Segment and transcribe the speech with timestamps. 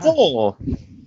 [0.00, 0.56] So,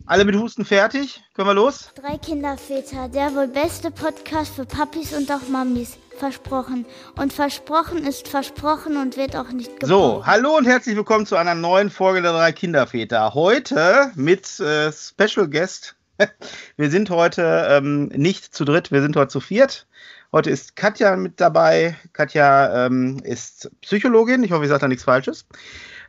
[0.05, 1.23] alle mit Husten fertig?
[1.33, 1.91] Können wir los?
[1.95, 5.97] Drei Kinderväter, der wohl beste Podcast für Papis und auch Mamis.
[6.17, 6.85] Versprochen.
[7.15, 9.87] Und versprochen ist versprochen und wird auch nicht gebrochen.
[9.87, 13.33] So, hallo und herzlich willkommen zu einer neuen Folge der drei Kinderväter.
[13.33, 15.95] Heute mit äh, Special Guest.
[16.75, 19.85] Wir sind heute ähm, nicht zu dritt, wir sind heute zu viert.
[20.31, 21.95] Heute ist Katja mit dabei.
[22.11, 25.45] Katja ähm, ist Psychologin, ich hoffe, ich sage da nichts Falsches.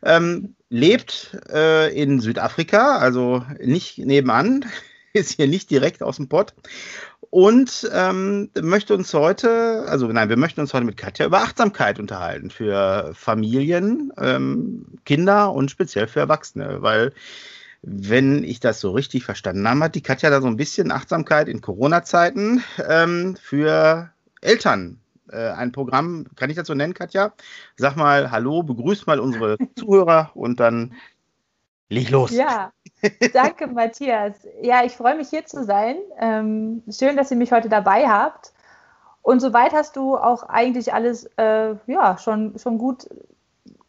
[0.02, 4.64] Ähm, lebt äh, in Südafrika, also nicht nebenan,
[5.12, 6.54] ist hier nicht direkt aus dem Pott.
[7.30, 11.98] Und ähm, möchte uns heute, also nein, wir möchten uns heute mit Katja über Achtsamkeit
[11.98, 17.12] unterhalten für Familien, ähm, Kinder und speziell für Erwachsene, weil
[17.82, 21.48] wenn ich das so richtig verstanden habe, hat die Katja da so ein bisschen Achtsamkeit
[21.48, 24.10] in Corona-Zeiten ähm, für
[24.40, 24.98] Eltern
[25.30, 27.32] äh, ein Programm, kann ich das so nennen, Katja?
[27.76, 30.94] Sag mal Hallo, begrüß mal unsere Zuhörer und dann
[31.88, 32.30] leg los.
[32.30, 32.72] Ja,
[33.32, 34.46] danke Matthias.
[34.62, 35.96] Ja, ich freue mich hier zu sein.
[36.18, 38.52] Ähm, schön, dass ihr mich heute dabei habt.
[39.22, 43.08] Und soweit hast du auch eigentlich alles äh, ja, schon, schon gut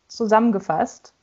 [0.08, 1.14] zusammengefasst.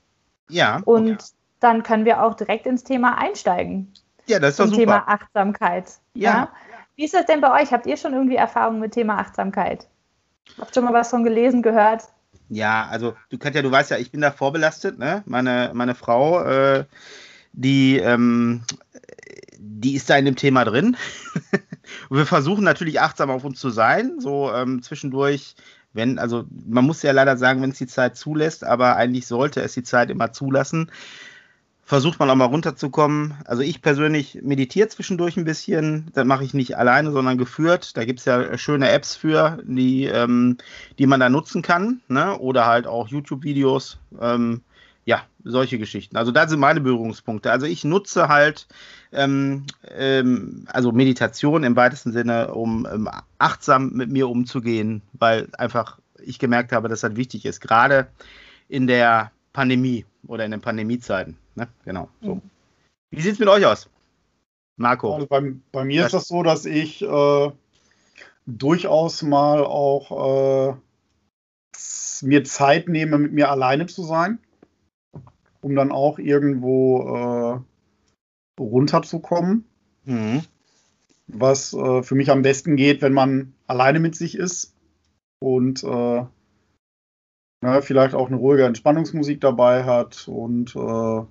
[0.48, 0.80] Ja.
[0.84, 1.16] Und ja.
[1.60, 3.92] dann können wir auch direkt ins Thema einsteigen.
[4.26, 4.78] Ja, das ist doch super.
[4.78, 5.92] Thema Achtsamkeit.
[6.14, 6.30] Ja.
[6.30, 6.48] ja.
[6.96, 7.72] Wie ist das denn bei euch?
[7.72, 9.86] Habt ihr schon irgendwie Erfahrungen mit Thema Achtsamkeit?
[10.58, 12.04] Habt schon mal was von gelesen, gehört?
[12.48, 15.22] Ja, also du Katja, du weißt ja, ich bin da vorbelastet, ne?
[15.26, 16.84] Meine, meine Frau, äh,
[17.52, 18.62] die, ähm,
[19.58, 20.96] die ist da in dem Thema drin.
[22.10, 25.56] Wir versuchen natürlich achtsam auf uns zu sein, so ähm, zwischendurch,
[25.92, 29.62] wenn, also man muss ja leider sagen, wenn es die Zeit zulässt, aber eigentlich sollte
[29.62, 30.90] es die Zeit immer zulassen,
[31.86, 33.34] versucht man auch mal runterzukommen.
[33.44, 36.08] Also ich persönlich meditiere zwischendurch ein bisschen.
[36.14, 37.96] Das mache ich nicht alleine, sondern geführt.
[37.96, 40.58] Da gibt es ja schöne Apps für, die, ähm,
[40.98, 42.00] die man da nutzen kann.
[42.08, 42.36] Ne?
[42.38, 43.98] Oder halt auch YouTube-Videos.
[44.20, 44.62] Ähm,
[45.04, 46.16] ja, solche Geschichten.
[46.16, 47.52] Also da sind meine Berührungspunkte.
[47.52, 48.66] Also ich nutze halt
[49.12, 56.00] ähm, ähm also Meditation im weitesten Sinne, um ähm, achtsam mit mir umzugehen, weil einfach
[56.20, 57.60] ich gemerkt habe, dass das wichtig ist.
[57.60, 58.08] Gerade
[58.68, 61.36] in der Pandemie oder in den Pandemiezeiten.
[61.54, 61.68] Ne?
[61.84, 62.08] Genau.
[62.22, 62.36] So.
[62.36, 62.42] Mhm.
[63.10, 63.88] Wie sieht es mit euch aus?
[64.76, 65.14] Marco.
[65.14, 66.06] Also bei, bei mir Was?
[66.06, 67.50] ist das so, dass ich äh,
[68.46, 70.76] durchaus mal auch äh,
[72.22, 74.38] mir Zeit nehme, mit mir alleine zu sein,
[75.60, 77.64] um dann auch irgendwo
[78.58, 79.64] äh, runterzukommen.
[80.04, 80.42] Mhm.
[81.26, 84.74] Was äh, für mich am besten geht, wenn man alleine mit sich ist
[85.40, 85.82] und
[87.66, 91.22] na, vielleicht auch eine ruhige Entspannungsmusik dabei hat und äh,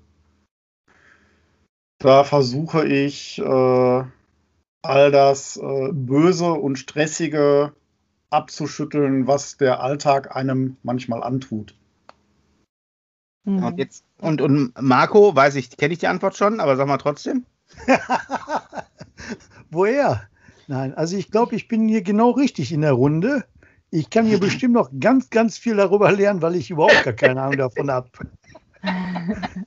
[1.99, 4.03] da versuche ich äh,
[4.81, 7.71] all das äh, Böse und Stressige
[8.31, 11.73] abzuschütteln, was der Alltag einem manchmal antut.
[13.45, 13.63] Mhm.
[13.63, 16.97] Und, jetzt, und, und Marco, weiß ich, kenne ich die Antwort schon, aber sag mal
[16.97, 17.45] trotzdem.
[19.71, 20.27] Woher?
[20.67, 23.45] Nein, also ich glaube, ich bin hier genau richtig in der Runde.
[23.91, 27.41] Ich kann hier bestimmt noch ganz, ganz viel darüber lernen, weil ich überhaupt gar keine
[27.41, 28.09] Ahnung davon habe.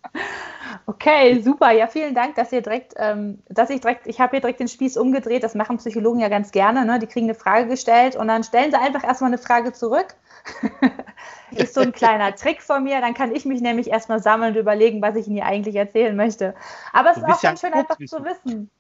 [0.89, 1.71] Okay, super.
[1.71, 4.69] Ja, vielen Dank, dass ihr direkt, ähm, dass ich direkt, ich habe hier direkt den
[4.69, 5.43] Spieß umgedreht.
[5.43, 6.87] Das machen Psychologen ja ganz gerne.
[6.87, 6.99] Ne?
[6.99, 10.15] Die kriegen eine Frage gestellt und dann stellen sie einfach erstmal eine Frage zurück.
[11.51, 13.03] ist so ein kleiner Trick von mir.
[13.03, 16.17] Dann kann ich mich nämlich erstmal sammeln und überlegen, was ich Ihnen hier eigentlich erzählen
[16.17, 16.55] möchte.
[16.95, 18.71] Aber es ist auch ganz schön einfach zu wissen.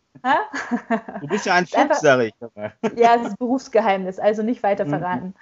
[1.20, 2.34] Du bist ja ein Fuchs, sag ich.
[2.96, 4.90] Ja, es ist Berufsgeheimnis, also nicht weiter mhm.
[4.90, 5.34] verraten.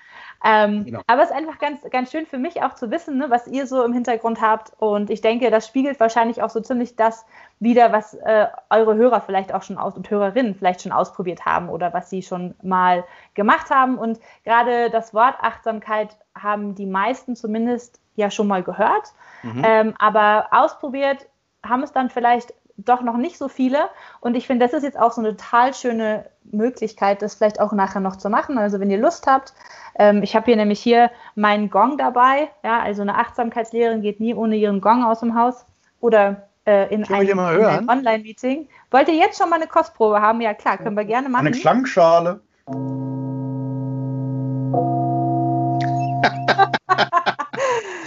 [0.45, 1.01] Ähm, genau.
[1.07, 3.67] Aber es ist einfach ganz, ganz schön für mich auch zu wissen, ne, was ihr
[3.67, 4.73] so im Hintergrund habt.
[4.79, 7.25] Und ich denke, das spiegelt wahrscheinlich auch so ziemlich das
[7.59, 11.69] wider, was äh, eure Hörer vielleicht auch schon aus und Hörerinnen vielleicht schon ausprobiert haben
[11.69, 13.05] oder was sie schon mal
[13.35, 13.99] gemacht haben.
[13.99, 19.15] Und gerade das Wort Achtsamkeit haben die meisten zumindest ja schon mal gehört.
[19.43, 19.63] Mhm.
[19.65, 21.27] Ähm, aber ausprobiert
[21.65, 23.89] haben es dann vielleicht doch noch nicht so viele.
[24.21, 27.73] Und ich finde, das ist jetzt auch so eine total schöne Möglichkeit, das vielleicht auch
[27.73, 28.59] nachher noch zu machen.
[28.59, 29.55] Also wenn ihr Lust habt,
[29.99, 32.51] ähm, ich habe hier nämlich hier meinen Gong dabei.
[32.63, 35.65] Ja, also eine Achtsamkeitslehrerin geht nie ohne ihren Gong aus dem Haus
[36.01, 38.69] oder äh, in einem, einem Online-Meeting.
[38.91, 40.41] Wollt ihr jetzt schon mal eine Kostprobe haben?
[40.41, 41.47] Ja klar, können wir gerne machen.
[41.47, 42.41] Eine Klangschale.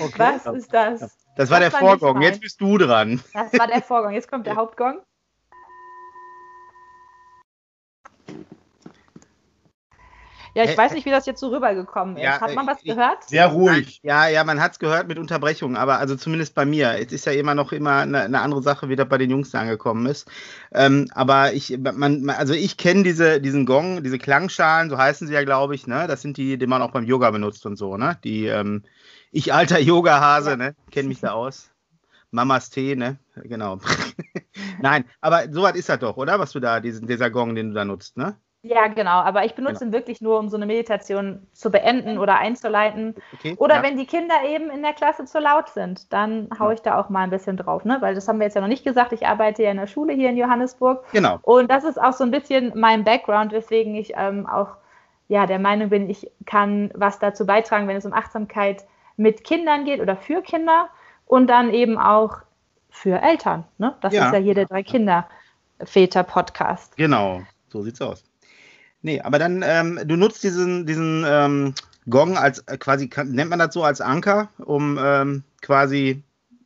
[0.02, 0.18] okay.
[0.18, 1.18] Was ist das?
[1.40, 3.22] Das war das der Vorgong, jetzt bist du dran.
[3.34, 5.00] Das war der Vorgong, jetzt kommt der Hauptgong.
[10.54, 12.24] Ja, ich weiß nicht, wie das jetzt so rübergekommen ist.
[12.24, 13.24] Ja, hat man was gehört?
[13.24, 14.02] Sehr ruhig.
[14.04, 17.00] Ja, ja, man hat es gehört mit Unterbrechungen, aber also zumindest bei mir.
[17.00, 19.56] Es ist ja immer noch immer eine, eine andere Sache, wie das bei den Jungs
[19.56, 20.30] angekommen ist.
[20.74, 25.34] Ähm, aber ich, man, also ich kenne diese, diesen Gong, diese Klangschalen, so heißen sie
[25.34, 26.06] ja, glaube ich, ne?
[26.08, 28.18] Das sind die, die man auch beim Yoga benutzt und so, ne?
[28.26, 28.84] Die, ähm,
[29.31, 30.76] ich alter Yoga-Hase, ne?
[30.92, 31.72] Kenne mich da aus.
[32.31, 33.18] Mamas Tee, ne?
[33.36, 33.80] Genau.
[34.81, 36.40] Nein, aber sowas ist das doch, oder?
[36.40, 38.36] Was du da, diesen, dieser Gong, den du da nutzt, ne?
[38.62, 39.22] Ja, genau.
[39.22, 39.90] Aber ich benutze genau.
[39.90, 43.16] ihn wirklich nur, um so eine Meditation zu beenden oder einzuleiten.
[43.34, 43.84] Okay, oder ja.
[43.84, 47.10] wenn die Kinder eben in der Klasse zu laut sind, dann haue ich da auch
[47.10, 47.98] mal ein bisschen drauf, ne?
[48.02, 49.14] Weil das haben wir jetzt ja noch nicht gesagt.
[49.14, 51.06] Ich arbeite ja in der Schule hier in Johannesburg.
[51.14, 51.40] Genau.
[51.44, 54.76] Und das ist auch so ein bisschen mein Background, weswegen ich ähm, auch
[55.30, 58.86] ja, der Meinung bin, ich kann was dazu beitragen, wenn es um Achtsamkeit
[59.19, 60.89] mit Kindern geht oder für Kinder
[61.25, 62.38] und dann eben auch
[62.89, 63.66] für Eltern.
[63.77, 63.95] Ne?
[64.01, 64.27] Das ja.
[64.27, 65.27] ist ja hier der drei Kinder
[65.83, 66.95] Väter Podcast.
[66.98, 68.24] Genau, so sieht's aus.
[69.01, 71.74] Nee, aber dann, ähm, du nutzt diesen, diesen ähm,
[72.10, 76.24] Gong als äh, quasi, nennt man das so als Anker, um ähm, quasi,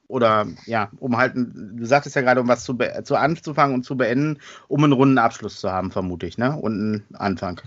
[0.08, 3.98] oder ja, um halt, du sagtest ja gerade, um was zu, zu anzufangen und zu
[3.98, 6.56] beenden, um einen runden Abschluss zu haben, vermute ich, ne?
[6.56, 7.62] Und einen Anfang.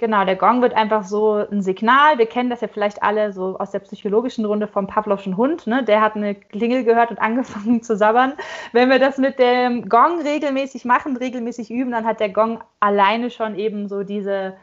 [0.00, 2.18] Genau, der Gong wird einfach so ein Signal.
[2.18, 5.66] Wir kennen das ja vielleicht alle so aus der psychologischen Runde vom Pavlovschen Hund.
[5.66, 5.82] Ne?
[5.82, 8.34] Der hat eine Klingel gehört und angefangen zu sabbern.
[8.72, 13.28] Wenn wir das mit dem Gong regelmäßig machen, regelmäßig üben, dann hat der Gong alleine
[13.30, 14.54] schon eben so diese,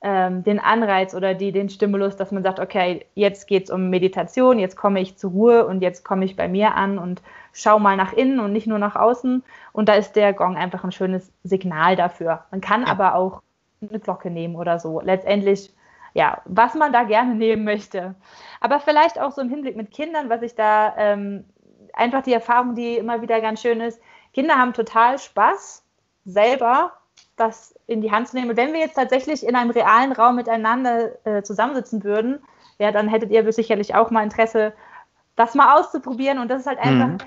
[0.00, 3.88] ähm, den Anreiz oder die, den Stimulus, dass man sagt, okay, jetzt geht es um
[3.88, 7.78] Meditation, jetzt komme ich zur Ruhe und jetzt komme ich bei mir an und schau
[7.78, 9.44] mal nach innen und nicht nur nach außen.
[9.72, 12.46] Und da ist der Gong einfach ein schönes Signal dafür.
[12.50, 12.88] Man kann ja.
[12.88, 13.42] aber auch
[13.90, 15.00] eine Glocke nehmen oder so.
[15.00, 15.72] Letztendlich,
[16.14, 18.14] ja, was man da gerne nehmen möchte.
[18.60, 21.44] Aber vielleicht auch so im Hinblick mit Kindern, was ich da ähm,
[21.92, 24.00] einfach die Erfahrung, die immer wieder ganz schön ist.
[24.32, 25.84] Kinder haben total Spaß,
[26.24, 26.92] selber
[27.36, 28.50] das in die Hand zu nehmen.
[28.50, 32.40] Und wenn wir jetzt tatsächlich in einem realen Raum miteinander äh, zusammensitzen würden,
[32.78, 34.72] ja, dann hättet ihr sicherlich auch mal Interesse,
[35.36, 36.38] das mal auszuprobieren.
[36.38, 37.18] Und das ist halt einfach mhm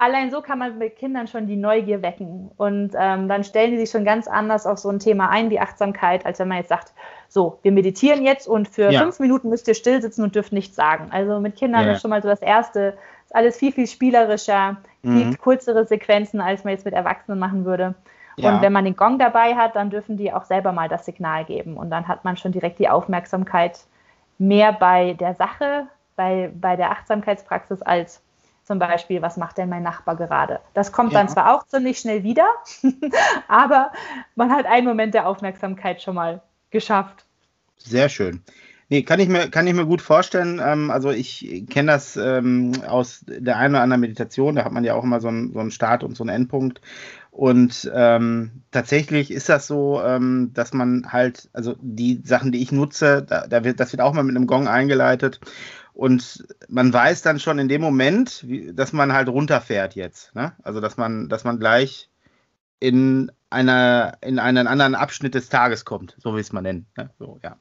[0.00, 2.50] allein so kann man mit Kindern schon die Neugier wecken.
[2.56, 5.60] Und ähm, dann stellen die sich schon ganz anders auf so ein Thema ein wie
[5.60, 6.92] Achtsamkeit, als wenn man jetzt sagt,
[7.28, 9.02] so, wir meditieren jetzt und für ja.
[9.02, 11.08] fünf Minuten müsst ihr still sitzen und dürft nichts sagen.
[11.10, 11.92] Also mit Kindern ja.
[11.92, 15.16] ist schon mal so das Erste, ist alles viel, viel spielerischer, mhm.
[15.16, 17.94] viel kürzere Sequenzen, als man jetzt mit Erwachsenen machen würde.
[18.36, 18.54] Ja.
[18.54, 21.44] Und wenn man den Gong dabei hat, dann dürfen die auch selber mal das Signal
[21.44, 21.76] geben.
[21.76, 23.80] Und dann hat man schon direkt die Aufmerksamkeit
[24.38, 28.22] mehr bei der Sache, bei, bei der Achtsamkeitspraxis als
[28.70, 30.60] zum Beispiel, was macht denn mein Nachbar gerade?
[30.74, 31.18] Das kommt ja.
[31.18, 32.46] dann zwar auch ziemlich schnell wieder,
[33.48, 33.90] aber
[34.36, 36.40] man hat einen Moment der Aufmerksamkeit schon mal
[36.70, 37.24] geschafft.
[37.78, 38.44] Sehr schön.
[38.88, 40.60] Nee, kann ich mir, kann ich mir gut vorstellen.
[40.64, 44.84] Ähm, also ich kenne das ähm, aus der einen oder anderen Meditation, da hat man
[44.84, 46.80] ja auch immer so einen, so einen Start und so einen Endpunkt.
[47.32, 52.70] Und ähm, tatsächlich ist das so, ähm, dass man halt, also die Sachen, die ich
[52.70, 55.40] nutze, da, da, wird, das wird auch mal mit einem Gong eingeleitet.
[55.92, 60.34] Und man weiß dann schon in dem Moment, wie, dass man halt runterfährt jetzt.
[60.34, 60.52] Ne?
[60.62, 62.08] Also dass man, dass man gleich
[62.78, 66.86] in einer, in einen anderen Abschnitt des Tages kommt, so wie es man nennt.
[66.96, 67.10] Ne?
[67.18, 67.56] So, ja.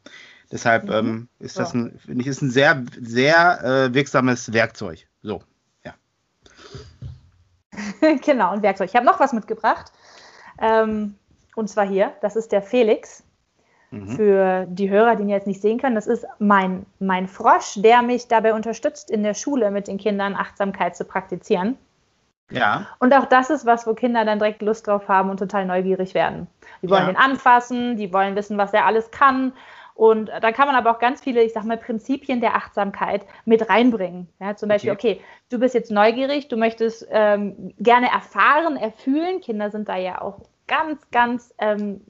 [0.51, 0.91] Deshalb mhm.
[0.91, 5.07] ähm, ist das ein, finde ich, ist ein sehr, sehr äh, wirksames Werkzeug.
[5.21, 5.43] So,
[5.83, 5.93] ja.
[8.23, 8.89] genau, ein Werkzeug.
[8.89, 9.91] Ich habe noch was mitgebracht.
[10.59, 11.15] Ähm,
[11.55, 13.23] und zwar hier, das ist der Felix.
[13.91, 14.07] Mhm.
[14.09, 18.01] Für die Hörer, die ihn jetzt nicht sehen können, das ist mein, mein Frosch, der
[18.01, 21.77] mich dabei unterstützt, in der Schule mit den Kindern Achtsamkeit zu praktizieren.
[22.51, 22.87] Ja.
[22.99, 26.13] Und auch das ist was, wo Kinder dann direkt Lust drauf haben und total neugierig
[26.13, 26.47] werden.
[26.81, 27.07] Die wollen ja.
[27.07, 29.53] den anfassen, die wollen wissen, was er alles kann.
[29.93, 33.69] Und da kann man aber auch ganz viele, ich sag mal, Prinzipien der Achtsamkeit mit
[33.69, 34.29] reinbringen.
[34.39, 35.15] Ja, zum Beispiel, okay.
[35.15, 39.41] okay du bist jetzt neugierig, du möchtest ähm, gerne erfahren, erfühlen.
[39.41, 42.01] Kinder sind da ja auch ganz, ganz ähm,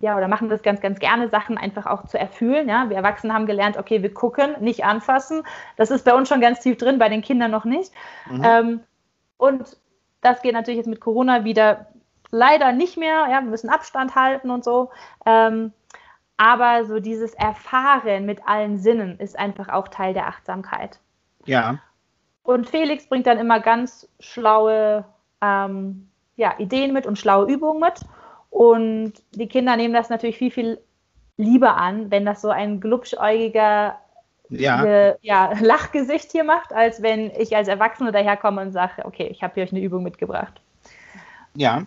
[0.00, 2.68] ja, oder machen das ganz, ganz gerne, Sachen einfach auch zu erfüllen.
[2.68, 2.88] Ja?
[2.88, 5.42] Wir Erwachsene haben gelernt, okay, wir gucken, nicht anfassen.
[5.76, 7.92] Das ist bei uns schon ganz tief drin, bei den Kindern noch nicht.
[8.30, 8.42] Mhm.
[8.44, 8.80] Ähm,
[9.36, 9.76] und
[10.20, 11.88] das geht natürlich jetzt mit Corona wieder
[12.30, 13.26] leider nicht mehr.
[13.30, 14.90] Ja, wir müssen Abstand halten und so.
[15.26, 15.72] Ähm,
[16.36, 21.00] aber so dieses Erfahren mit allen Sinnen ist einfach auch Teil der Achtsamkeit.
[21.44, 21.78] Ja.
[22.44, 25.04] Und Felix bringt dann immer ganz schlaue
[25.42, 28.00] ähm, ja, Ideen mit und schlaue Übungen mit.
[28.58, 30.80] Und die Kinder nehmen das natürlich viel, viel
[31.36, 33.96] lieber an, wenn das so ein glubschäugiger
[34.48, 34.82] ja.
[34.82, 39.44] Äh, ja, Lachgesicht hier macht, als wenn ich als Erwachsene daherkomme und sage, okay, ich
[39.44, 40.60] habe hier euch eine Übung mitgebracht.
[41.54, 41.84] Ja.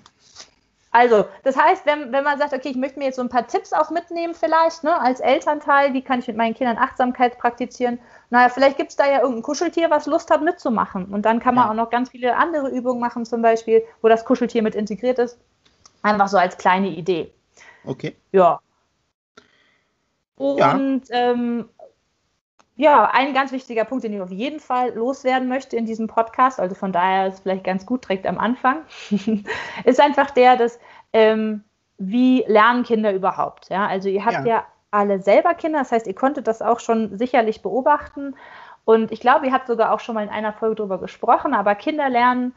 [0.91, 3.47] Also, das heißt, wenn, wenn man sagt, okay, ich möchte mir jetzt so ein paar
[3.47, 7.99] Tipps auch mitnehmen, vielleicht, ne, als Elternteil, wie kann ich mit meinen Kindern Achtsamkeit praktizieren?
[8.29, 11.07] Naja, vielleicht gibt es da ja irgendein Kuscheltier, was Lust hat mitzumachen.
[11.07, 11.71] Und dann kann man ja.
[11.71, 15.37] auch noch ganz viele andere Übungen machen, zum Beispiel, wo das Kuscheltier mit integriert ist.
[16.01, 17.31] Einfach so als kleine Idee.
[17.85, 18.15] Okay.
[18.31, 18.59] Ja.
[20.35, 21.31] Und ja.
[21.31, 21.69] Ähm,
[22.77, 26.59] ja, ein ganz wichtiger Punkt, den ich auf jeden Fall loswerden möchte in diesem Podcast,
[26.59, 28.79] also von daher ist es vielleicht ganz gut direkt am Anfang,
[29.85, 30.79] ist einfach der, dass
[31.13, 31.63] ähm,
[31.99, 33.69] wie lernen Kinder überhaupt?
[33.69, 34.55] Ja, also ihr habt ja.
[34.55, 38.33] ja alle selber Kinder, das heißt, ihr konntet das auch schon sicherlich beobachten
[38.85, 41.75] Und ich glaube, ihr habt sogar auch schon mal in einer Folge darüber gesprochen, aber
[41.75, 42.55] Kinder lernen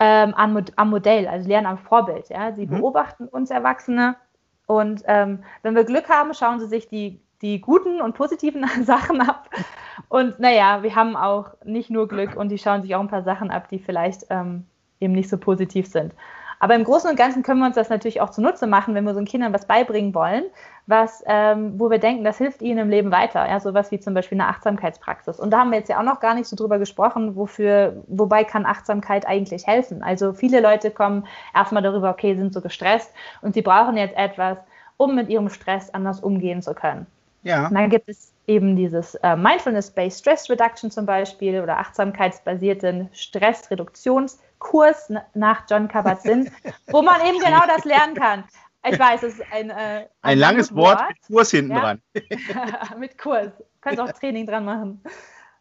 [0.00, 2.28] ähm, am, am, Modell, also lernen am Vorbild.
[2.28, 2.52] Ja?
[2.52, 2.78] Sie mhm.
[2.78, 4.16] beobachten uns Erwachsene
[4.66, 9.22] und ähm, wenn wir Glück haben, schauen sie sich die, die guten und positiven Sachen
[9.22, 9.48] ab.
[10.08, 13.22] Und naja, wir haben auch nicht nur Glück und die schauen sich auch ein paar
[13.22, 14.66] Sachen ab, die vielleicht ähm,
[15.00, 16.12] eben nicht so positiv sind.
[16.60, 19.14] Aber im Großen und Ganzen können wir uns das natürlich auch zunutze machen, wenn wir
[19.14, 20.44] so Kindern was beibringen wollen,
[20.86, 23.48] was, ähm, wo wir denken, das hilft ihnen im Leben weiter.
[23.48, 25.38] Ja, sowas wie zum Beispiel eine Achtsamkeitspraxis.
[25.38, 28.44] Und da haben wir jetzt ja auch noch gar nicht so drüber gesprochen, wofür, wobei
[28.44, 30.02] kann Achtsamkeit eigentlich helfen.
[30.02, 33.12] Also viele Leute kommen erstmal darüber, okay, sind so gestresst
[33.42, 34.58] und sie brauchen jetzt etwas,
[34.96, 37.06] um mit ihrem Stress anders umgehen zu können.
[37.42, 37.68] Ja.
[37.68, 44.38] Und dann gibt es eben dieses äh, Mindfulness-Based Stress Reduction zum Beispiel oder achtsamkeitsbasierten Stressreduktions-
[44.58, 46.50] Kurs nach John Kabat-Zinn,
[46.88, 48.44] wo man eben genau das lernen kann.
[48.84, 51.80] Ich weiß, es ist ein, äh, ein, ein langes Wort, mit Kurs hinten ja?
[51.80, 52.02] dran.
[52.98, 53.52] mit Kurs.
[53.80, 55.02] Können auch Training dran machen.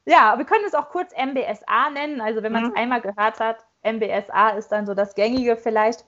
[0.06, 2.22] Ja, wir können es auch kurz MBSA nennen.
[2.22, 2.78] Also wenn man es mhm.
[2.78, 6.06] einmal gehört hat, MBSA ist dann so das Gängige vielleicht.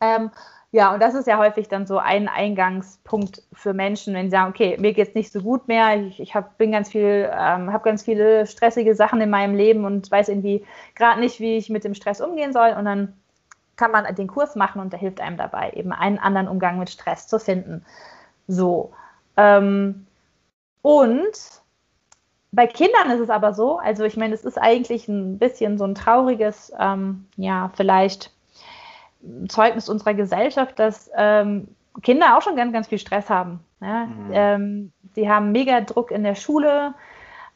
[0.00, 0.30] Ähm,
[0.76, 4.50] ja, und das ist ja häufig dann so ein Eingangspunkt für Menschen, wenn sie sagen,
[4.50, 7.72] okay, mir geht es nicht so gut mehr, ich, ich hab, bin ganz viel, ähm,
[7.72, 11.70] habe ganz viele stressige Sachen in meinem Leben und weiß irgendwie gerade nicht, wie ich
[11.70, 12.74] mit dem Stress umgehen soll.
[12.78, 13.14] Und dann
[13.76, 16.90] kann man den Kurs machen und der hilft einem dabei, eben einen anderen Umgang mit
[16.90, 17.82] Stress zu finden.
[18.46, 18.92] So.
[19.38, 20.06] Ähm,
[20.82, 21.62] und
[22.52, 25.84] bei Kindern ist es aber so, also ich meine, es ist eigentlich ein bisschen so
[25.84, 28.35] ein trauriges, ähm, ja, vielleicht
[29.48, 31.68] Zeugnis unserer Gesellschaft, dass ähm,
[32.02, 33.60] Kinder auch schon ganz, ganz viel Stress haben.
[33.80, 34.06] Ja?
[34.06, 34.30] Mhm.
[34.32, 36.94] Ähm, die haben mega Druck in der Schule.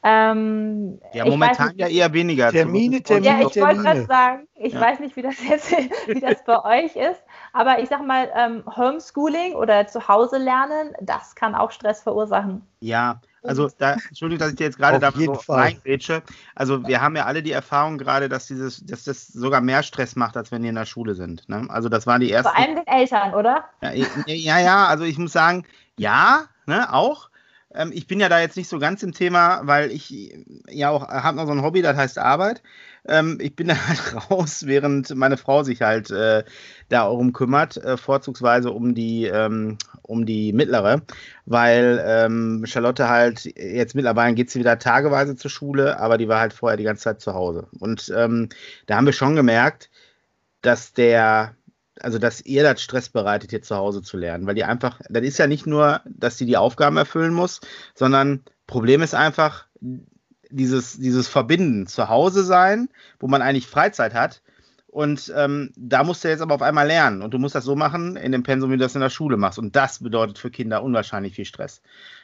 [0.02, 2.50] Ähm, ja, momentan nicht, ja eher weniger.
[2.50, 4.80] Termine, Termine, Ja, ich wollte gerade sagen, ich ja.
[4.80, 5.70] weiß nicht, wie das jetzt,
[6.06, 7.22] wie das bei euch ist,
[7.52, 12.62] aber ich sag mal, ähm, Homeschooling oder zu Hause lernen, das kann auch Stress verursachen.
[12.80, 16.22] Ja, also da, Entschuldigung, dass ich dir jetzt gerade da so reingrätsche.
[16.54, 20.16] Also wir haben ja alle die Erfahrung gerade, dass dieses, dass das sogar mehr Stress
[20.16, 21.48] macht, als wenn die in der Schule sind.
[21.48, 21.66] Ne?
[21.68, 22.52] Also das waren die ersten.
[22.52, 23.64] Vor allem den Eltern, oder?
[23.82, 23.92] Ja,
[24.26, 25.64] ja, ja, also ich muss sagen,
[25.96, 27.30] ja, ne, auch.
[27.72, 30.34] Ähm, ich bin ja da jetzt nicht so ganz im Thema, weil ich
[30.68, 32.62] ja auch habe noch so ein Hobby, das heißt Arbeit.
[33.06, 36.44] Ähm, ich bin da halt raus, während meine Frau sich halt äh,
[36.88, 41.02] darum kümmert, äh, vorzugsweise um die, ähm, um die mittlere,
[41.46, 46.40] weil ähm, Charlotte halt jetzt mittlerweile geht sie wieder tageweise zur Schule, aber die war
[46.40, 47.68] halt vorher die ganze Zeit zu Hause.
[47.78, 48.48] Und ähm,
[48.86, 49.90] da haben wir schon gemerkt,
[50.62, 51.56] dass der,
[52.00, 55.22] also dass ihr das Stress bereitet, hier zu Hause zu lernen, weil die einfach, das
[55.24, 57.60] ist ja nicht nur, dass sie die Aufgaben erfüllen muss,
[57.94, 59.66] sondern Problem ist einfach,
[60.50, 62.88] dieses, dieses Verbinden, zu Hause sein,
[63.18, 64.42] wo man eigentlich Freizeit hat.
[64.86, 67.22] Und ähm, da musst du jetzt aber auf einmal lernen.
[67.22, 69.36] Und du musst das so machen in dem Pensum, wie du das in der Schule
[69.36, 69.58] machst.
[69.58, 71.80] Und das bedeutet für Kinder unwahrscheinlich viel Stress.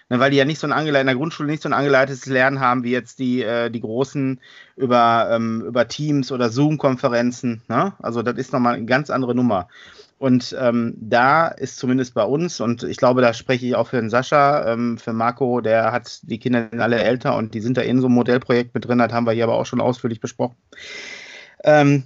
[0.08, 2.60] Ne, weil die ja nicht so ein in der Grundschule nicht so ein angeleitetes Lernen
[2.60, 4.40] haben, wie jetzt die, äh, die Großen
[4.76, 7.62] über, ähm, über Teams oder Zoom-Konferenzen.
[7.68, 7.92] Ne?
[8.00, 9.68] Also das ist nochmal eine ganz andere Nummer.
[10.18, 14.00] Und ähm, da ist zumindest bei uns, und ich glaube, da spreche ich auch für
[14.00, 17.82] den Sascha, ähm, für Marco, der hat die Kinder alle älter und die sind da
[17.82, 20.56] in so einem Modellprojekt mit drin, das haben wir hier aber auch schon ausführlich besprochen.
[21.64, 22.04] Ähm,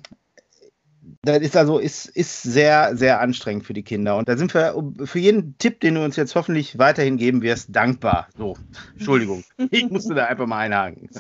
[1.23, 4.17] das ist also ist, ist sehr, sehr anstrengend für die Kinder.
[4.17, 4.75] Und da sind wir
[5.05, 8.29] für jeden Tipp, den du uns jetzt hoffentlich weiterhin geben wirst, dankbar.
[8.39, 8.57] So,
[8.95, 11.11] Entschuldigung, ich musste da einfach mal einhaken.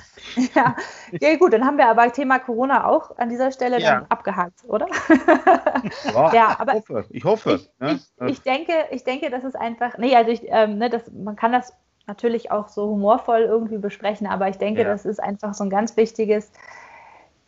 [0.54, 0.74] Ja,
[1.20, 3.96] ja gut, dann haben wir aber Thema Corona auch an dieser Stelle ja.
[3.96, 4.86] dann abgehakt, oder?
[6.12, 7.04] Boah, ja, aber ich hoffe.
[7.10, 8.00] Ich, hoffe ich, ne?
[8.20, 11.36] ich, ich, denke, ich denke, das ist einfach, nee, also ich, ähm, ne, das, man
[11.36, 11.74] kann das
[12.06, 14.88] natürlich auch so humorvoll irgendwie besprechen, aber ich denke, ja.
[14.88, 16.50] das ist einfach so ein ganz wichtiges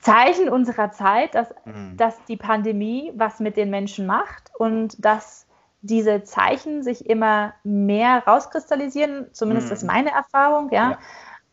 [0.03, 1.97] Zeichen unserer Zeit, dass, mhm.
[1.97, 5.47] dass die Pandemie was mit den Menschen macht und dass
[5.81, 9.73] diese Zeichen sich immer mehr rauskristallisieren, zumindest mhm.
[9.73, 10.91] ist meine Erfahrung, ja.
[10.91, 10.99] ja.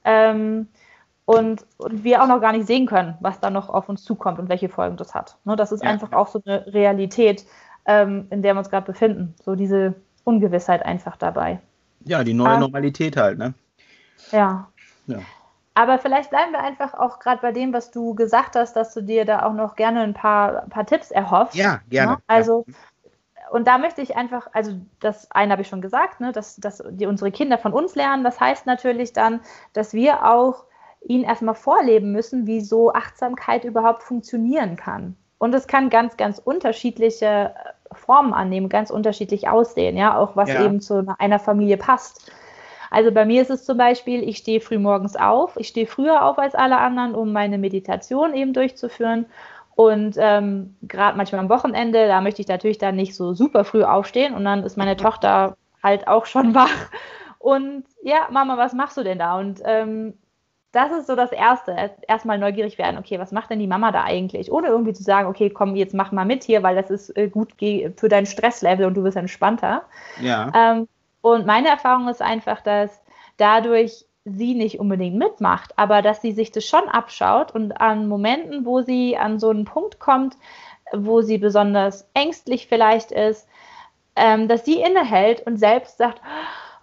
[0.04, 0.68] Ähm,
[1.26, 4.40] und, und, wir auch noch gar nicht sehen können, was da noch auf uns zukommt
[4.40, 5.38] und welche Folgen das hat.
[5.46, 5.90] Ne, das ist ja.
[5.90, 7.46] einfach auch so eine Realität,
[7.86, 9.36] ähm, in der wir uns gerade befinden.
[9.44, 11.60] So diese Ungewissheit einfach dabei.
[12.06, 13.54] Ja, die neue ähm, Normalität halt, ne?
[14.32, 14.70] Ja.
[15.06, 15.20] ja.
[15.80, 19.00] Aber vielleicht bleiben wir einfach auch gerade bei dem, was du gesagt hast, dass du
[19.00, 21.56] dir da auch noch gerne ein paar, paar Tipps erhoffst.
[21.56, 22.12] Ja, gerne.
[22.12, 22.18] Ne?
[22.28, 23.50] Also, ja.
[23.52, 26.84] und da möchte ich einfach, also das eine habe ich schon gesagt, ne, dass, dass
[26.90, 28.26] die, unsere Kinder von uns lernen.
[28.26, 29.40] Das heißt natürlich dann,
[29.72, 30.66] dass wir auch
[31.00, 35.16] ihnen erstmal vorleben müssen, wie so Achtsamkeit überhaupt funktionieren kann.
[35.38, 37.56] Und es kann ganz, ganz unterschiedliche
[37.94, 40.66] Formen annehmen, ganz unterschiedlich aussehen, ja, auch was ja.
[40.66, 42.30] eben zu einer Familie passt.
[42.92, 46.26] Also bei mir ist es zum Beispiel, ich stehe früh morgens auf, ich stehe früher
[46.26, 49.26] auf als alle anderen, um meine Meditation eben durchzuführen.
[49.76, 53.84] Und ähm, gerade manchmal am Wochenende, da möchte ich natürlich dann nicht so super früh
[53.84, 56.90] aufstehen und dann ist meine Tochter halt auch schon wach.
[57.38, 59.38] Und ja, Mama, was machst du denn da?
[59.40, 60.16] Und ähm,
[60.72, 61.76] das ist so das Erste.
[62.08, 64.52] Erstmal neugierig werden, okay, was macht denn die Mama da eigentlich?
[64.52, 67.30] Ohne irgendwie zu sagen, okay, komm, jetzt mach mal mit hier, weil das ist äh,
[67.30, 69.84] gut für dein Stresslevel und du bist entspannter.
[70.22, 70.52] Ja.
[70.54, 70.88] Ähm,
[71.22, 73.02] und meine Erfahrung ist einfach, dass
[73.38, 78.66] dadurch sie nicht unbedingt mitmacht, aber dass sie sich das schon abschaut und an Momenten,
[78.66, 80.36] wo sie an so einen Punkt kommt,
[80.92, 83.48] wo sie besonders ängstlich vielleicht ist,
[84.16, 86.22] ähm, dass sie innehält und selbst sagt,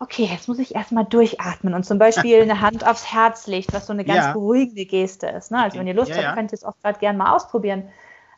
[0.00, 3.86] okay, jetzt muss ich erstmal durchatmen und zum Beispiel eine Hand aufs Herz legt, was
[3.86, 4.32] so eine ganz ja.
[4.32, 5.50] beruhigende Geste ist.
[5.50, 5.62] Ne?
[5.62, 6.34] Also wenn ihr Lust ja, habt, ja.
[6.34, 7.88] könnt ihr es auch gerade gerne mal ausprobieren.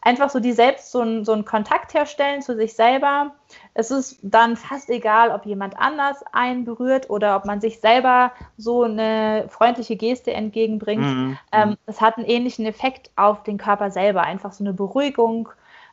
[0.08, 3.34] Einfach so die selbst so, ein, so einen Kontakt herstellen zu sich selber.
[3.74, 8.32] Es ist dann fast egal, ob jemand anders einen berührt oder ob man sich selber
[8.56, 11.04] so eine freundliche Geste entgegenbringt.
[11.04, 11.38] Mhm.
[11.52, 14.22] Ähm, es hat einen ähnlichen Effekt auf den Körper selber.
[14.22, 15.50] Einfach so eine Beruhigung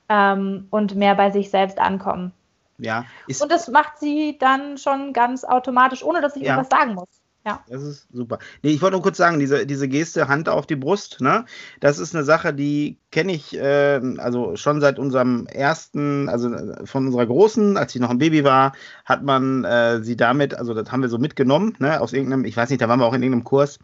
[0.08, 2.32] ähm, und mehr bei sich selbst ankommen.
[2.78, 3.04] Ja.
[3.28, 6.56] und das macht sie dann schon ganz automatisch, ohne dass ich ja.
[6.56, 7.10] irgendwas sagen muss.
[7.46, 7.64] Ja.
[7.70, 8.40] Das ist super.
[8.64, 11.46] Nee, ich wollte nur kurz sagen, diese, diese Geste Hand auf die Brust, ne,
[11.80, 16.50] das ist eine Sache, die kenne ich äh, also schon seit unserem ersten, also
[16.86, 18.74] von unserer Großen, als sie noch ein Baby war,
[19.06, 22.58] hat man äh, sie damit, also das haben wir so mitgenommen, ne, aus irgendeinem, ich
[22.58, 23.78] weiß nicht, da waren wir auch in irgendeinem Kurs,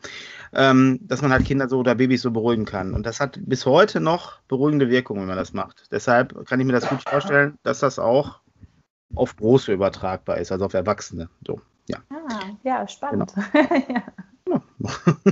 [0.53, 2.95] ähm, dass man halt Kinder so oder Babys so beruhigen kann.
[2.95, 5.83] Und das hat bis heute noch beruhigende Wirkung, wenn man das macht.
[5.91, 8.39] Deshalb kann ich mir das gut vorstellen, dass das auch
[9.13, 11.29] auf Große übertragbar ist, also auf Erwachsene.
[11.45, 11.97] So, ja.
[12.09, 13.33] Ah, ja, spannend.
[13.53, 14.61] Genau.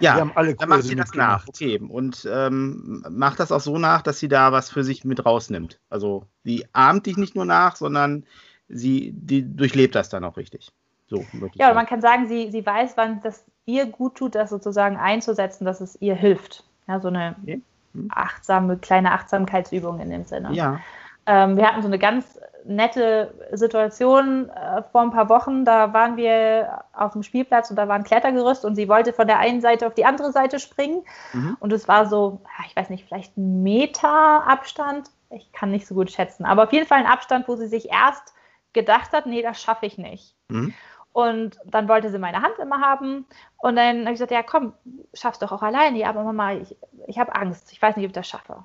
[0.00, 0.14] ja.
[0.14, 1.46] Wir haben alle dann macht sie das nach.
[1.48, 1.78] Okay.
[1.78, 5.78] Und ähm, macht das auch so nach, dass sie da was für sich mit rausnimmt.
[5.88, 8.24] Also sie ahmt dich nicht nur nach, sondern
[8.68, 10.72] sie die durchlebt das dann auch richtig.
[11.08, 14.96] So, ja, man kann sagen, sie, sie weiß, wann das ihr gut tut, das sozusagen
[14.96, 16.64] einzusetzen, dass es ihr hilft.
[16.86, 17.60] Ja, so eine okay.
[17.94, 18.08] hm.
[18.14, 20.52] achtsame, kleine Achtsamkeitsübung in dem Sinne.
[20.52, 20.80] Ja.
[21.26, 22.38] Ähm, wir hatten so eine ganz
[22.70, 25.64] nette Situation äh, vor ein paar Wochen.
[25.64, 29.26] Da waren wir auf dem Spielplatz und da war ein Klettergerüst und sie wollte von
[29.26, 31.02] der einen Seite auf die andere Seite springen.
[31.32, 31.56] Mhm.
[31.60, 35.10] Und es war so, ich weiß nicht, vielleicht ein Meter Abstand.
[35.30, 37.90] Ich kann nicht so gut schätzen, aber auf jeden Fall ein Abstand, wo sie sich
[37.90, 38.34] erst
[38.72, 40.34] gedacht hat, nee, das schaffe ich nicht.
[40.48, 40.72] Mhm.
[41.12, 43.26] Und dann wollte sie meine Hand immer haben.
[43.56, 44.74] Und dann habe ich gesagt, ja, komm,
[45.12, 45.98] schaffst doch auch alleine.
[45.98, 46.76] Ja, aber Mama, ich,
[47.08, 47.72] ich habe Angst.
[47.72, 48.64] Ich weiß nicht, ob ich das schaffe.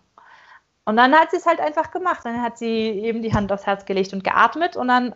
[0.86, 2.22] Und dann hat sie es halt einfach gemacht.
[2.24, 5.16] Dann hat sie eben die Hand aufs Herz gelegt und geatmet und dann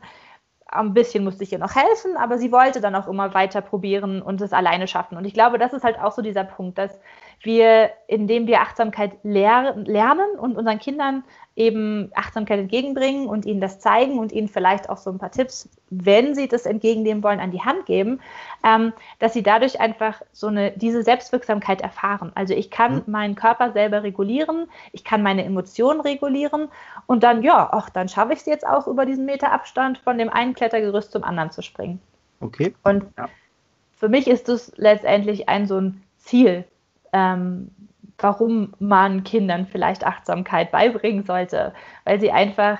[0.71, 4.21] ein bisschen musste ich ihr noch helfen, aber sie wollte dann auch immer weiter probieren
[4.21, 5.17] und es alleine schaffen.
[5.17, 6.99] Und ich glaube, das ist halt auch so dieser Punkt, dass
[7.41, 11.23] wir, indem wir Achtsamkeit lehr lernen und unseren Kindern
[11.55, 15.69] eben Achtsamkeit entgegenbringen und ihnen das zeigen und ihnen vielleicht auch so ein paar Tipps,
[15.89, 18.21] wenn sie das entgegennehmen wollen, an die Hand geben,
[18.63, 22.31] ähm, dass sie dadurch einfach so eine, diese Selbstwirksamkeit erfahren.
[22.35, 23.03] Also ich kann mhm.
[23.07, 26.69] meinen Körper selber regulieren, ich kann meine Emotionen regulieren
[27.07, 30.17] und dann, ja, ach, dann schaffe ich es jetzt auch über diesen Meter Abstand von
[30.17, 31.99] dem einen Klettergerüst zum anderen zu springen.
[32.39, 32.73] Okay.
[32.83, 33.27] Und ja.
[33.97, 36.63] für mich ist das letztendlich ein so ein Ziel,
[37.13, 37.71] ähm,
[38.17, 41.73] warum man Kindern vielleicht Achtsamkeit beibringen sollte,
[42.05, 42.79] weil sie einfach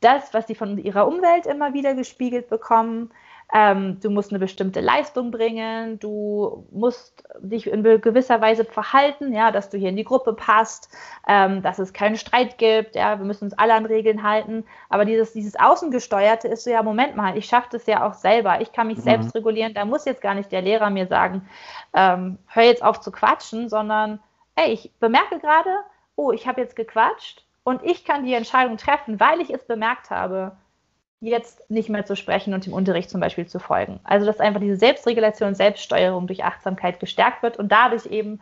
[0.00, 3.10] das, was sie von ihrer Umwelt immer wieder gespiegelt bekommen,
[3.52, 9.50] ähm, du musst eine bestimmte Leistung bringen, du musst dich in gewisser Weise verhalten, ja,
[9.50, 10.88] dass du hier in die Gruppe passt,
[11.26, 14.64] ähm, dass es keinen Streit gibt, ja, wir müssen uns alle an Regeln halten.
[14.88, 18.60] Aber dieses, dieses Außengesteuerte ist so, ja, Moment mal, ich schaffe das ja auch selber,
[18.60, 19.02] ich kann mich mhm.
[19.02, 21.48] selbst regulieren, da muss jetzt gar nicht der Lehrer mir sagen,
[21.94, 24.20] ähm, hör jetzt auf zu quatschen, sondern
[24.54, 25.70] ey, ich bemerke gerade,
[26.14, 30.10] oh, ich habe jetzt gequatscht und ich kann die Entscheidung treffen, weil ich es bemerkt
[30.10, 30.56] habe,
[31.20, 34.00] jetzt nicht mehr zu sprechen und dem Unterricht zum Beispiel zu folgen.
[34.04, 38.40] Also dass einfach diese Selbstregulation und Selbststeuerung durch Achtsamkeit gestärkt wird und dadurch eben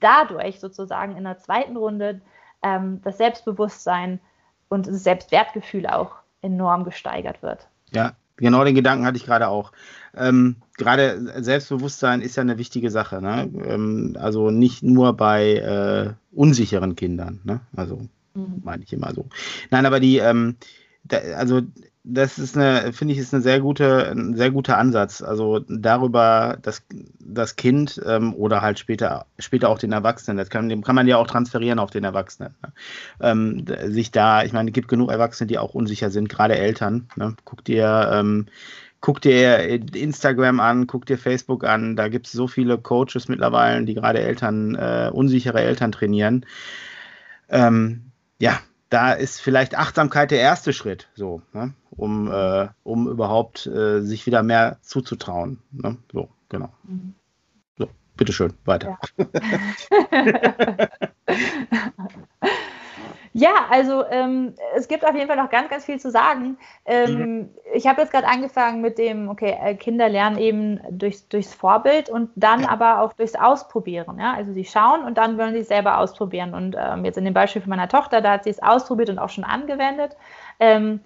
[0.00, 2.20] dadurch sozusagen in der zweiten Runde
[2.62, 4.20] ähm, das Selbstbewusstsein
[4.68, 7.68] und das Selbstwertgefühl auch enorm gesteigert wird.
[7.92, 9.72] Ja, genau den Gedanken hatte ich gerade auch.
[10.16, 13.22] Ähm, gerade Selbstbewusstsein ist ja eine wichtige Sache.
[13.22, 13.48] Ne?
[13.66, 17.40] Ähm, also nicht nur bei äh, unsicheren Kindern.
[17.44, 17.60] Ne?
[17.76, 18.00] Also
[18.34, 18.62] mhm.
[18.64, 19.26] meine ich immer so.
[19.70, 20.56] Nein, aber die, ähm,
[21.04, 21.62] da, also
[22.08, 25.22] das ist eine, finde ich, ist eine sehr gute, ein sehr guter Ansatz.
[25.22, 26.82] Also darüber, dass
[27.18, 31.16] das Kind ähm, oder halt später, später auch den Erwachsenen, das kann, kann man ja
[31.16, 32.54] auch transferieren auf den Erwachsenen.
[32.62, 32.72] Ne?
[33.20, 37.08] Ähm, sich da, ich meine, es gibt genug Erwachsene, die auch unsicher sind, gerade Eltern.
[37.16, 37.34] Ne?
[37.44, 38.46] Guck dir, ähm,
[39.00, 41.96] guck dir Instagram an, guck dir Facebook an.
[41.96, 46.46] Da gibt es so viele Coaches mittlerweile, die gerade Eltern, äh, unsichere Eltern trainieren.
[47.48, 48.60] Ähm, ja,
[48.96, 51.74] da ist vielleicht Achtsamkeit der erste Schritt, so, ne?
[51.90, 55.58] um, äh, um überhaupt äh, sich wieder mehr zuzutrauen.
[55.70, 55.98] Ne?
[56.10, 56.72] So, genau.
[56.84, 57.14] Mhm.
[57.76, 58.98] So, bitteschön, weiter.
[59.18, 59.28] Ja.
[63.38, 66.56] Ja, also ähm, es gibt auf jeden Fall noch ganz, ganz viel zu sagen.
[66.86, 67.50] Ähm, mhm.
[67.74, 72.08] Ich habe jetzt gerade angefangen mit dem, okay, äh, Kinder lernen eben durchs, durchs Vorbild
[72.08, 72.70] und dann ja.
[72.70, 74.18] aber auch durchs Ausprobieren.
[74.18, 74.32] Ja?
[74.32, 76.54] Also sie schauen und dann wollen sie es selber ausprobieren.
[76.54, 79.18] Und ähm, jetzt in dem Beispiel von meiner Tochter, da hat sie es ausprobiert und
[79.18, 80.16] auch schon angewendet.
[80.58, 81.00] Ähm,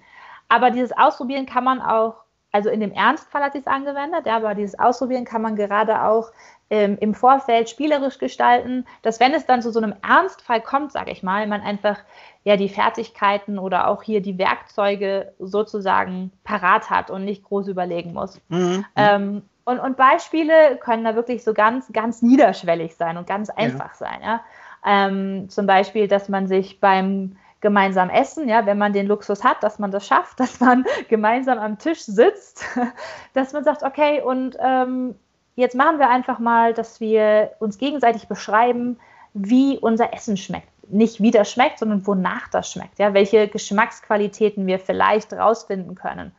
[0.49, 2.15] aber dieses Ausprobieren kann man auch
[2.53, 6.03] also in dem Ernstfall hat sie es angewendet, ja, aber dieses Ausprobieren kann man gerade
[6.03, 6.33] auch
[6.71, 11.11] ähm, im Vorfeld spielerisch gestalten, dass wenn es dann zu so einem Ernstfall kommt, sage
[11.11, 11.99] ich mal, man einfach
[12.45, 18.13] ja die Fertigkeiten oder auch hier die Werkzeuge sozusagen parat hat und nicht groß überlegen
[18.13, 18.41] muss.
[18.49, 18.85] Mhm.
[18.95, 23.91] Ähm, und, und, Beispiele können da wirklich so ganz, ganz niederschwellig sein und ganz einfach
[23.91, 24.07] ja.
[24.07, 24.21] sein.
[24.23, 24.41] Ja?
[24.87, 29.63] Ähm, zum Beispiel, dass man sich beim gemeinsam essen, ja, wenn man den Luxus hat,
[29.63, 32.65] dass man das schafft, dass man gemeinsam am Tisch sitzt,
[33.35, 35.17] dass man sagt, okay, und ähm,
[35.61, 38.99] jetzt machen wir einfach mal, dass wir uns gegenseitig beschreiben,
[39.35, 40.69] wie unser Essen schmeckt.
[40.89, 46.33] Nicht wie das schmeckt, sondern wonach das schmeckt, ja, welche Geschmacksqualitäten wir vielleicht rausfinden können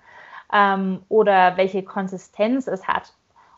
[0.51, 3.13] ähm, oder welche Konsistenz es hat.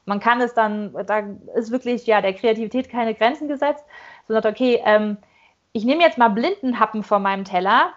[0.05, 1.23] Man kann es dann, da
[1.55, 3.85] ist wirklich ja der Kreativität keine Grenzen gesetzt,
[4.27, 5.17] sondern okay, ähm,
[5.71, 7.93] ich nehme jetzt mal Blindenhappen von meinem Teller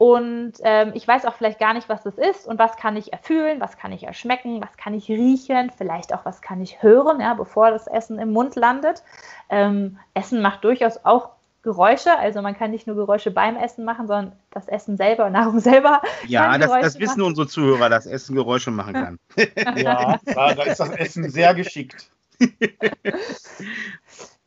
[0.00, 3.12] und ähm, ich weiß auch vielleicht gar nicht, was das ist und was kann ich
[3.12, 7.20] erfühlen, was kann ich erschmecken, was kann ich riechen, vielleicht auch was kann ich hören,
[7.20, 9.02] ja, bevor das Essen im Mund landet.
[9.50, 14.06] Ähm, Essen macht durchaus auch Geräusche, also man kann nicht nur Geräusche beim Essen machen,
[14.06, 16.00] sondern das Essen selber, Nahrung selber.
[16.26, 17.28] Ja, das, das, wissen machen.
[17.28, 19.18] unsere Zuhörer, dass Essen Geräusche machen kann.
[19.76, 22.08] ja, da ist das Essen sehr geschickt.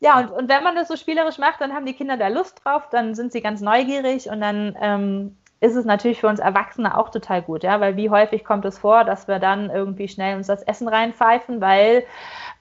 [0.00, 2.60] Ja, und, und wenn man das so spielerisch macht, dann haben die Kinder da Lust
[2.64, 6.96] drauf, dann sind sie ganz neugierig und dann ähm, ist es natürlich für uns Erwachsene
[6.96, 10.36] auch total gut, ja, weil wie häufig kommt es vor, dass wir dann irgendwie schnell
[10.36, 12.04] uns das Essen reinpfeifen, weil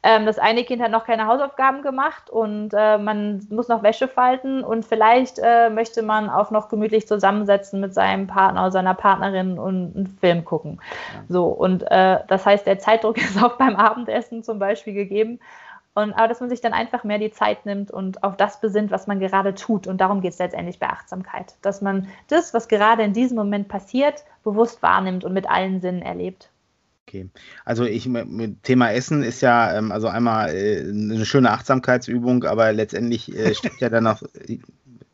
[0.04, 4.08] ähm, das eine Kind hat noch keine Hausaufgaben gemacht und äh, man muss noch Wäsche
[4.08, 8.94] falten und vielleicht äh, möchte man auch noch gemütlich zusammensetzen mit seinem Partner oder seiner
[8.94, 10.82] Partnerin und einen Film gucken.
[11.28, 15.39] So, und äh, das heißt, der Zeitdruck ist auch beim Abendessen zum Beispiel gegeben.
[15.95, 18.89] Und, aber dass man sich dann einfach mehr die Zeit nimmt und auf das besinnt,
[18.89, 19.86] was man gerade tut.
[19.86, 21.56] Und darum geht es letztendlich bei Achtsamkeit.
[21.62, 26.01] Dass man das, was gerade in diesem Moment passiert, bewusst wahrnimmt und mit allen Sinnen
[26.01, 26.49] erlebt.
[27.08, 27.29] Okay.
[27.63, 32.73] Also ich mit Thema Essen ist ja ähm, also einmal äh, eine schöne Achtsamkeitsübung, aber
[32.73, 34.23] letztendlich äh, steckt ja dann noch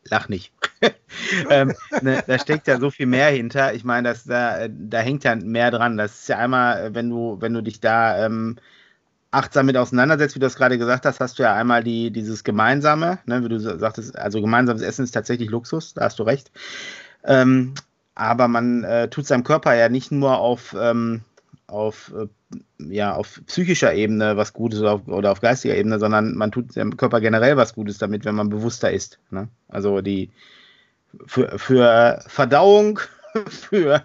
[0.09, 0.53] lach nicht.
[1.49, 3.73] ähm, ne, da steckt ja so viel mehr hinter.
[3.73, 5.97] Ich meine, da, da hängt ja mehr dran.
[5.97, 8.57] Das ist ja einmal, wenn du, wenn du dich da ähm,
[9.31, 12.43] achtsam mit auseinandersetzt, wie du das gerade gesagt hast, hast du ja einmal die, dieses
[12.43, 16.51] Gemeinsame, ne, wie du sagtest, also gemeinsames Essen ist tatsächlich Luxus, da hast du recht.
[17.23, 17.73] Ähm,
[18.15, 21.21] aber man äh, tut seinem Körper ja nicht nur auf, ähm,
[21.67, 22.27] auf, äh,
[22.79, 26.73] ja, auf psychischer Ebene was Gutes oder auf, oder auf, geistiger Ebene, sondern man tut
[26.73, 29.19] seinem Körper generell was Gutes damit, wenn man bewusster ist.
[29.29, 29.47] Ne?
[29.67, 30.31] Also die
[31.27, 32.99] für, für Verdauung,
[33.47, 34.03] für,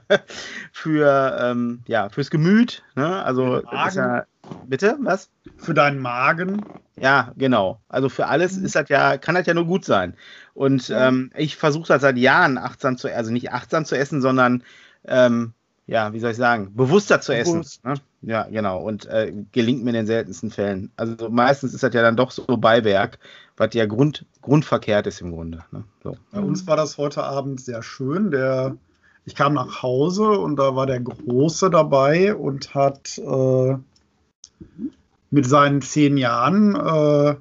[0.73, 2.83] für ähm, ja, fürs Gemüt.
[2.95, 3.23] Ne?
[3.25, 4.27] Also ja,
[4.67, 5.31] bitte, was?
[5.57, 6.65] Für deinen Magen.
[6.97, 7.81] Ja, genau.
[7.89, 10.15] Also für alles ist das ja, kann das ja nur gut sein.
[10.55, 14.63] Und ähm, ich versuche das seit Jahren achtsam zu, also nicht achtsam zu essen, sondern
[15.07, 15.53] ähm,
[15.87, 17.81] ja, wie soll ich sagen, bewusster zu Bewusst.
[17.85, 17.93] essen.
[17.93, 17.95] Ne?
[18.23, 18.81] Ja, genau.
[18.81, 20.91] Und äh, gelingt mir in den seltensten Fällen.
[20.97, 23.19] Also meistens ist das ja dann doch so Beiwerk,
[23.57, 25.65] was ja Grund, grundverkehrt ist im Grunde.
[25.73, 25.85] Ne?
[26.03, 26.17] So.
[26.31, 28.31] Bei uns war das heute Abend sehr schön.
[28.31, 28.77] Der
[29.27, 33.77] ich kam nach Hause und da war der Große dabei und hat äh,
[35.31, 37.35] mit seinen zehn Jahren äh,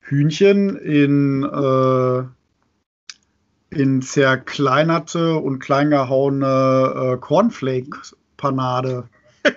[0.00, 2.24] Hühnchen in, äh,
[3.70, 9.08] in zerkleinerte und kleingehauene äh, Cornflake-Panade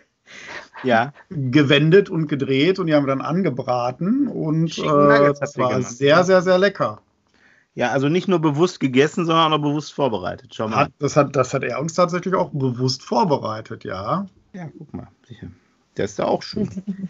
[0.84, 1.14] ja.
[1.30, 6.42] gewendet und gedreht und die haben wir dann angebraten und äh, das war sehr, sehr,
[6.42, 7.02] sehr lecker.
[7.76, 10.56] Ja, also nicht nur bewusst gegessen, sondern auch bewusst vorbereitet.
[10.56, 10.78] Schau mal.
[10.78, 14.26] Hat, das, hat, das hat er uns tatsächlich auch bewusst vorbereitet, ja.
[14.54, 15.10] Ja, guck mal.
[15.98, 16.70] Der ist ja auch schön.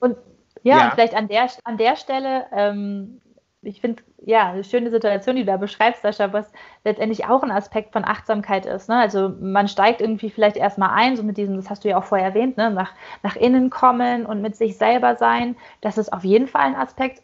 [0.00, 0.16] und
[0.62, 0.84] ja, ja.
[0.84, 3.20] Und vielleicht an der, an der Stelle, ähm,
[3.62, 6.50] ich finde, ja, eine schöne Situation, die du da beschreibst, Sascha, was
[6.84, 8.88] letztendlich auch ein Aspekt von Achtsamkeit ist.
[8.88, 8.96] Ne?
[8.96, 12.04] Also man steigt irgendwie vielleicht erstmal ein, so mit diesem, das hast du ja auch
[12.04, 12.70] vorher erwähnt, ne?
[12.70, 15.56] nach, nach innen kommen und mit sich selber sein.
[15.80, 17.22] Das ist auf jeden Fall ein Aspekt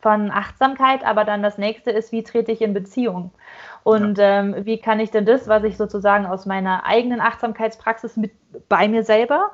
[0.00, 3.32] von Achtsamkeit, aber dann das nächste ist, wie trete ich in Beziehung?
[3.82, 4.40] Und ja.
[4.40, 8.32] ähm, wie kann ich denn das, was ich sozusagen aus meiner eigenen Achtsamkeitspraxis mit
[8.68, 9.50] bei mir selber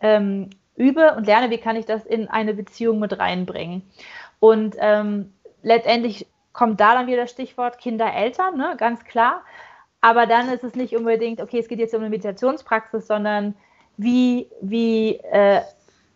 [0.00, 3.82] ähm, übe und lerne, wie kann ich das in eine Beziehung mit reinbringen?
[4.40, 8.74] Und ähm, letztendlich kommt da dann wieder das Stichwort Kinder-Eltern, ne?
[8.78, 9.42] ganz klar.
[10.00, 13.54] Aber dann ist es nicht unbedingt, okay, es geht jetzt um eine Meditationspraxis, sondern
[13.96, 15.60] wie, wie äh,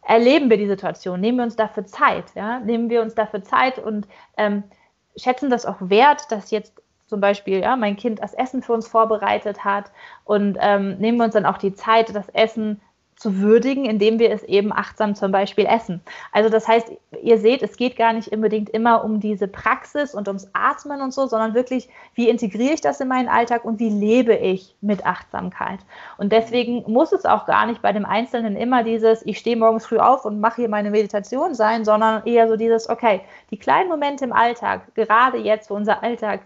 [0.02, 1.20] erleben wir die Situation?
[1.20, 2.34] Nehmen wir uns dafür Zeit?
[2.34, 2.60] Ja?
[2.60, 4.64] Nehmen wir uns dafür Zeit und ähm,
[5.16, 8.88] schätzen das auch wert, dass jetzt zum Beispiel ja, mein Kind das Essen für uns
[8.88, 9.92] vorbereitet hat
[10.24, 12.80] und ähm, nehmen wir uns dann auch die Zeit, das Essen
[13.22, 16.00] zu würdigen, indem wir es eben achtsam zum Beispiel essen.
[16.32, 16.90] Also das heißt,
[17.22, 21.14] ihr seht, es geht gar nicht unbedingt immer um diese Praxis und ums Atmen und
[21.14, 25.06] so, sondern wirklich, wie integriere ich das in meinen Alltag und wie lebe ich mit
[25.06, 25.78] Achtsamkeit.
[26.18, 29.86] Und deswegen muss es auch gar nicht bei dem Einzelnen immer dieses, ich stehe morgens
[29.86, 33.20] früh auf und mache hier meine Meditation sein, sondern eher so dieses, okay,
[33.52, 36.40] die kleinen Momente im Alltag, gerade jetzt, wo unser Alltag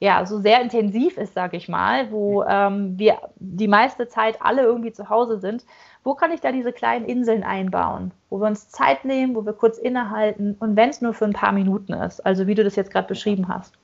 [0.00, 4.62] ja, so sehr intensiv ist, sage ich mal, wo ähm, wir die meiste Zeit alle
[4.62, 5.64] irgendwie zu Hause sind,
[6.04, 9.52] wo kann ich da diese kleinen Inseln einbauen, wo wir uns Zeit nehmen, wo wir
[9.52, 12.76] kurz innehalten und wenn es nur für ein paar Minuten ist, also wie du das
[12.76, 13.74] jetzt gerade beschrieben hast.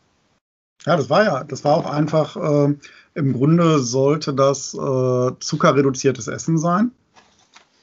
[0.87, 2.75] Ja, das war ja, das war auch einfach, äh,
[3.15, 6.93] im Grunde sollte das äh, zuckerreduziertes Essen sein.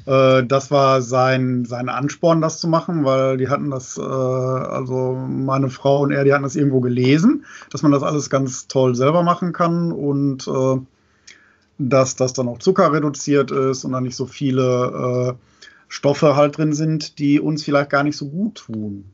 [0.06, 5.14] Äh, das war sein, sein Ansporn, das zu machen, weil die hatten das, äh, also
[5.14, 8.96] meine Frau und er, die hatten das irgendwo gelesen, dass man das alles ganz toll
[8.96, 10.80] selber machen kann und äh,
[11.78, 16.74] dass das dann auch zuckerreduziert ist und dann nicht so viele äh, Stoffe halt drin
[16.74, 19.06] sind, die uns vielleicht gar nicht so gut tun.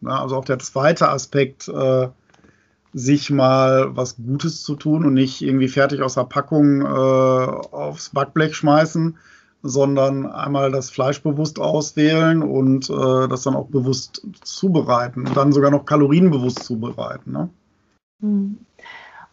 [0.00, 2.08] Na, also auch der zweite Aspekt, äh,
[2.94, 8.10] sich mal was Gutes zu tun und nicht irgendwie fertig aus der Packung äh, aufs
[8.10, 9.18] Backblech schmeißen,
[9.62, 15.52] sondern einmal das Fleisch bewusst auswählen und äh, das dann auch bewusst zubereiten und dann
[15.52, 17.32] sogar noch kalorienbewusst zubereiten.
[17.32, 17.48] Ne?
[18.20, 18.58] Hm.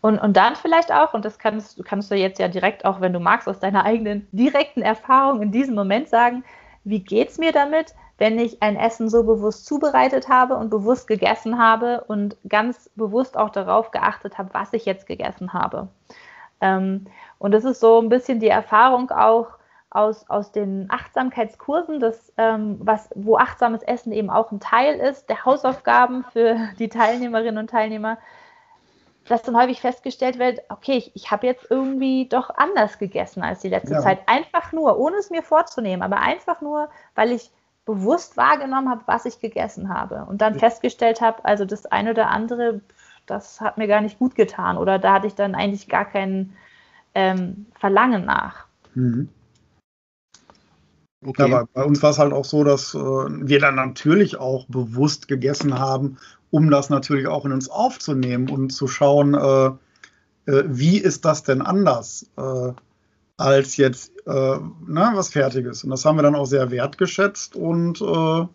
[0.01, 3.13] Und, und dann vielleicht auch, und das kannst, kannst du jetzt ja direkt auch, wenn
[3.13, 6.43] du magst, aus deiner eigenen direkten Erfahrung in diesem Moment sagen,
[6.83, 11.07] wie geht es mir damit, wenn ich ein Essen so bewusst zubereitet habe und bewusst
[11.07, 15.87] gegessen habe und ganz bewusst auch darauf geachtet habe, was ich jetzt gegessen habe.
[16.61, 17.07] Ähm,
[17.39, 19.47] und das ist so ein bisschen die Erfahrung auch,
[19.95, 25.29] aus, aus den Achtsamkeitskursen, das, ähm, was, wo achtsames Essen eben auch ein Teil ist,
[25.29, 28.17] der Hausaufgaben für die Teilnehmerinnen und Teilnehmer,
[29.27, 33.61] dass dann häufig festgestellt wird, okay, ich, ich habe jetzt irgendwie doch anders gegessen als
[33.61, 34.01] die letzte ja.
[34.01, 34.19] Zeit.
[34.27, 37.51] Einfach nur, ohne es mir vorzunehmen, aber einfach nur, weil ich
[37.85, 40.25] bewusst wahrgenommen habe, was ich gegessen habe.
[40.27, 42.81] Und dann festgestellt habe, also das eine oder andere,
[43.25, 44.77] das hat mir gar nicht gut getan.
[44.77, 46.55] Oder da hatte ich dann eigentlich gar kein
[47.13, 48.65] ähm, Verlangen nach.
[48.93, 49.29] Mhm.
[51.25, 51.49] Okay.
[51.49, 55.27] Ja, bei uns war es halt auch so, dass äh, wir dann natürlich auch bewusst
[55.27, 56.17] gegessen haben,
[56.51, 61.43] um das natürlich auch in uns aufzunehmen und zu schauen, äh, äh, wie ist das
[61.43, 62.71] denn anders äh,
[63.37, 64.57] als jetzt äh,
[64.87, 65.83] na, was Fertiges.
[65.83, 68.47] Und das haben wir dann auch sehr wertgeschätzt und äh,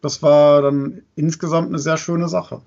[0.00, 2.60] das war dann insgesamt eine sehr schöne Sache.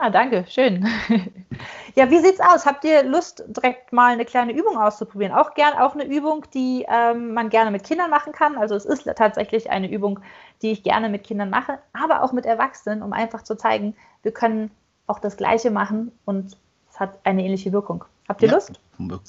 [0.00, 0.86] Ja, danke, schön.
[1.94, 2.64] ja, wie sieht's aus?
[2.64, 5.34] Habt ihr Lust, direkt mal eine kleine Übung auszuprobieren?
[5.34, 8.56] Auch gern auch eine Übung, die ähm, man gerne mit Kindern machen kann.
[8.56, 10.20] Also es ist tatsächlich eine Übung,
[10.62, 14.32] die ich gerne mit Kindern mache, aber auch mit Erwachsenen, um einfach zu zeigen, wir
[14.32, 14.70] können
[15.06, 16.56] auch das Gleiche machen und
[16.90, 18.04] es hat eine ähnliche Wirkung.
[18.26, 18.54] Habt ihr ja.
[18.54, 18.80] Lust?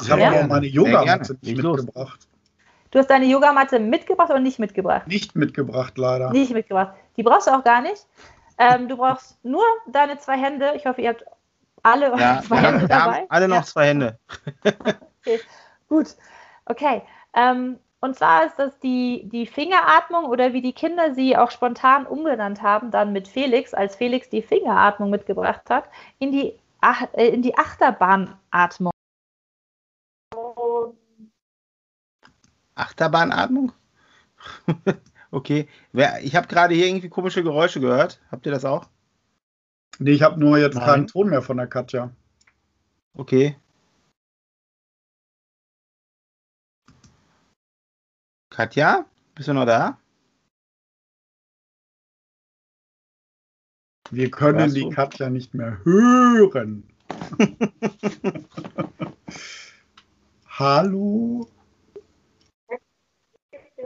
[0.01, 0.31] Ich habe ja.
[0.31, 2.27] auch meine Yogamatte mitgebracht.
[2.91, 5.07] Du hast deine Yogamatte mitgebracht oder nicht mitgebracht?
[5.07, 6.31] Nicht mitgebracht, leider.
[6.31, 6.93] Nicht mitgebracht.
[7.17, 8.05] Die brauchst du auch gar nicht.
[8.57, 10.73] Ähm, du brauchst nur deine zwei Hände.
[10.75, 11.25] Ich hoffe, ihr habt
[11.83, 13.25] alle ja, zwei Hände dabei.
[13.29, 13.63] alle noch ja.
[13.63, 14.19] zwei Hände.
[14.63, 15.39] okay.
[15.87, 16.15] Gut.
[16.65, 17.01] Okay.
[17.33, 22.07] Ähm, und zwar ist das die, die Fingeratmung oder wie die Kinder sie auch spontan
[22.07, 25.85] umgenannt haben, dann mit Felix, als Felix die Fingeratmung mitgebracht hat,
[26.17, 26.59] in die,
[27.13, 28.91] äh, in die Achterbahnatmung.
[32.73, 33.71] Achterbahnatmung?
[35.32, 35.67] Okay.
[36.22, 38.22] Ich habe gerade hier irgendwie komische Geräusche gehört.
[38.30, 38.89] Habt ihr das auch?
[39.98, 40.86] Nee, ich habe nur jetzt Nein.
[40.86, 42.12] keinen Ton mehr von der Katja.
[43.13, 43.58] Okay.
[48.50, 49.98] Katja, bist du noch da?
[54.10, 56.84] Wir können die Katja nicht mehr hören.
[60.48, 61.48] Hallo?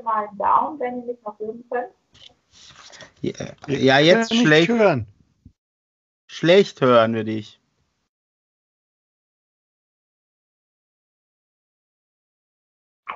[0.06, 1.92] Mal einen Daumen, wenn ihr mich noch hören könnt.
[3.22, 3.34] Ja,
[3.68, 5.08] ja jetzt schlecht hören.
[6.28, 7.60] Schlecht hören wir dich.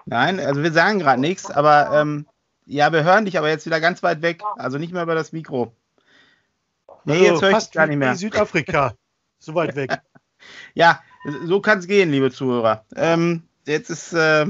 [0.05, 2.25] Nein, also wir sagen gerade nichts, aber ähm,
[2.65, 4.41] ja, wir hören dich aber jetzt wieder ganz weit weg.
[4.57, 5.75] Also nicht mehr über das Mikro.
[7.05, 8.15] Nee, also, jetzt höre ich gar nicht mehr.
[8.15, 8.93] Südafrika,
[9.39, 10.01] so weit weg.
[10.73, 11.01] ja,
[11.45, 12.85] so kann es gehen, liebe Zuhörer.
[12.95, 14.47] Ähm, jetzt ist, äh,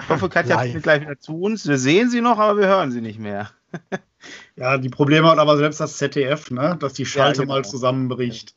[0.00, 1.66] ich hoffe, Katja kommt gleich wieder zu uns.
[1.66, 3.50] Wir sehen sie noch, aber wir hören sie nicht mehr.
[4.56, 6.76] ja, die Probleme hat aber selbst das ZDF, ne?
[6.78, 7.54] dass die Schalte ja, genau.
[7.54, 8.54] mal zusammenbricht.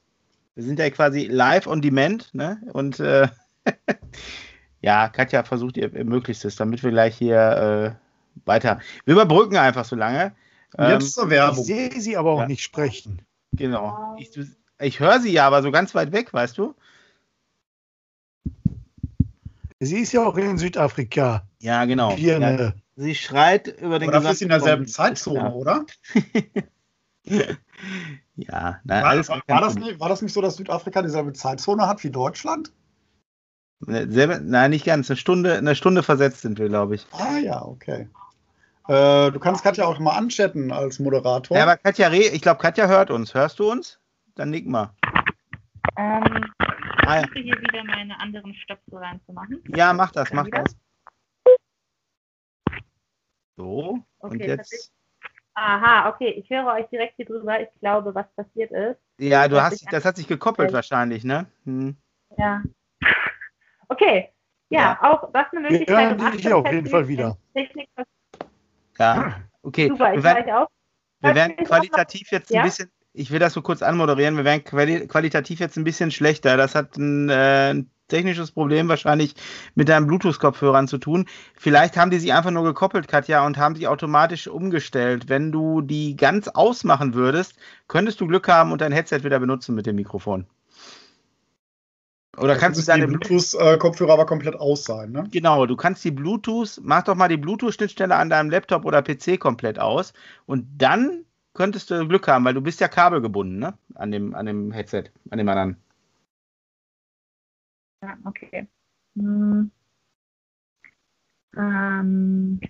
[0.55, 2.61] Wir sind ja quasi live on demand, ne?
[2.73, 3.29] Und äh,
[4.81, 8.79] ja, Katja versucht ihr, ihr Möglichstes, damit wir gleich hier äh, weiter.
[9.05, 10.33] Wir überbrücken einfach so lange.
[10.77, 11.59] Ähm, Jetzt zur Werbung.
[11.59, 12.47] Ich sehe sie aber auch ja.
[12.47, 13.21] nicht sprechen.
[13.53, 14.15] Genau.
[14.17, 14.37] Ich,
[14.79, 16.75] ich höre sie ja, aber so ganz weit weg, weißt du?
[19.79, 21.47] Sie ist ja auch in Südafrika.
[21.59, 22.11] Ja, genau.
[22.15, 25.51] Ja, sie schreit über den Aber dafür ist sie in derselben Zeitzone, ja.
[25.53, 25.85] oder?
[28.35, 31.87] ja, nein, war, war, war, das nicht, war das nicht so, dass Südafrika dieselbe Zeitzone
[31.87, 32.73] hat wie Deutschland?
[33.79, 35.09] Selbe, nein, nicht ganz.
[35.09, 37.07] Eine Stunde, eine Stunde versetzt sind wir, glaube ich.
[37.13, 38.09] Ah ja, okay.
[38.89, 41.55] Äh, du kannst Katja auch mal anchatten als Moderator.
[41.55, 43.33] Ja, aber Katja, ich glaube, Katja hört uns.
[43.33, 43.99] Hörst du uns?
[44.35, 44.91] Dann nick mal.
[45.97, 46.45] Ähm,
[47.09, 47.27] ah, ja.
[47.33, 49.63] Ich hier wieder meine anderen Stöpsel reinzumachen.
[49.75, 50.75] Ja, mach das, mach das.
[53.57, 54.93] So, okay, und jetzt.
[55.55, 57.59] Aha, okay, ich höre euch direkt hier drüber.
[57.59, 58.99] Ich glaube, was passiert ist.
[59.17, 61.47] Ja, du hast, das hat sich gekoppelt wahrscheinlich, ne?
[61.65, 61.97] Hm.
[62.37, 62.63] Ja.
[63.89, 64.29] Okay,
[64.69, 66.19] ja, ja, auch das eine Möglichkeit.
[66.19, 67.37] Ja, ich auf jeden Fall wieder.
[67.53, 67.89] Technik,
[68.99, 69.87] ja, okay.
[69.87, 70.67] Super, ich wir werden, auch.
[71.21, 72.61] Wir werden qualitativ jetzt ja?
[72.61, 76.11] ein bisschen, ich will das so kurz anmoderieren, wir werden quali qualitativ jetzt ein bisschen
[76.11, 76.57] schlechter.
[76.57, 79.35] Das hat ein, äh, ein technisches Problem wahrscheinlich
[79.75, 81.25] mit deinen Bluetooth-Kopfhörern zu tun.
[81.55, 85.29] Vielleicht haben die sich einfach nur gekoppelt, Katja, und haben sie automatisch umgestellt.
[85.29, 87.55] Wenn du die ganz ausmachen würdest,
[87.87, 90.47] könntest du Glück haben und dein Headset wieder benutzen mit dem Mikrofon.
[92.37, 95.25] Oder kannst du deine Bluetooth-Kopfhörer aber komplett aus sein, ne?
[95.31, 99.39] Genau, du kannst die Bluetooth, mach doch mal die Bluetooth-Schnittstelle an deinem Laptop oder PC
[99.39, 100.13] komplett aus
[100.45, 101.25] und dann
[101.59, 103.77] könntest du Glück haben, weil du bist ja kabelgebunden, ne?
[103.95, 105.75] An dem, an dem Headset, an dem anderen.
[108.01, 108.65] Ja, okay.
[109.17, 109.69] Hm.
[111.57, 112.61] Ähm.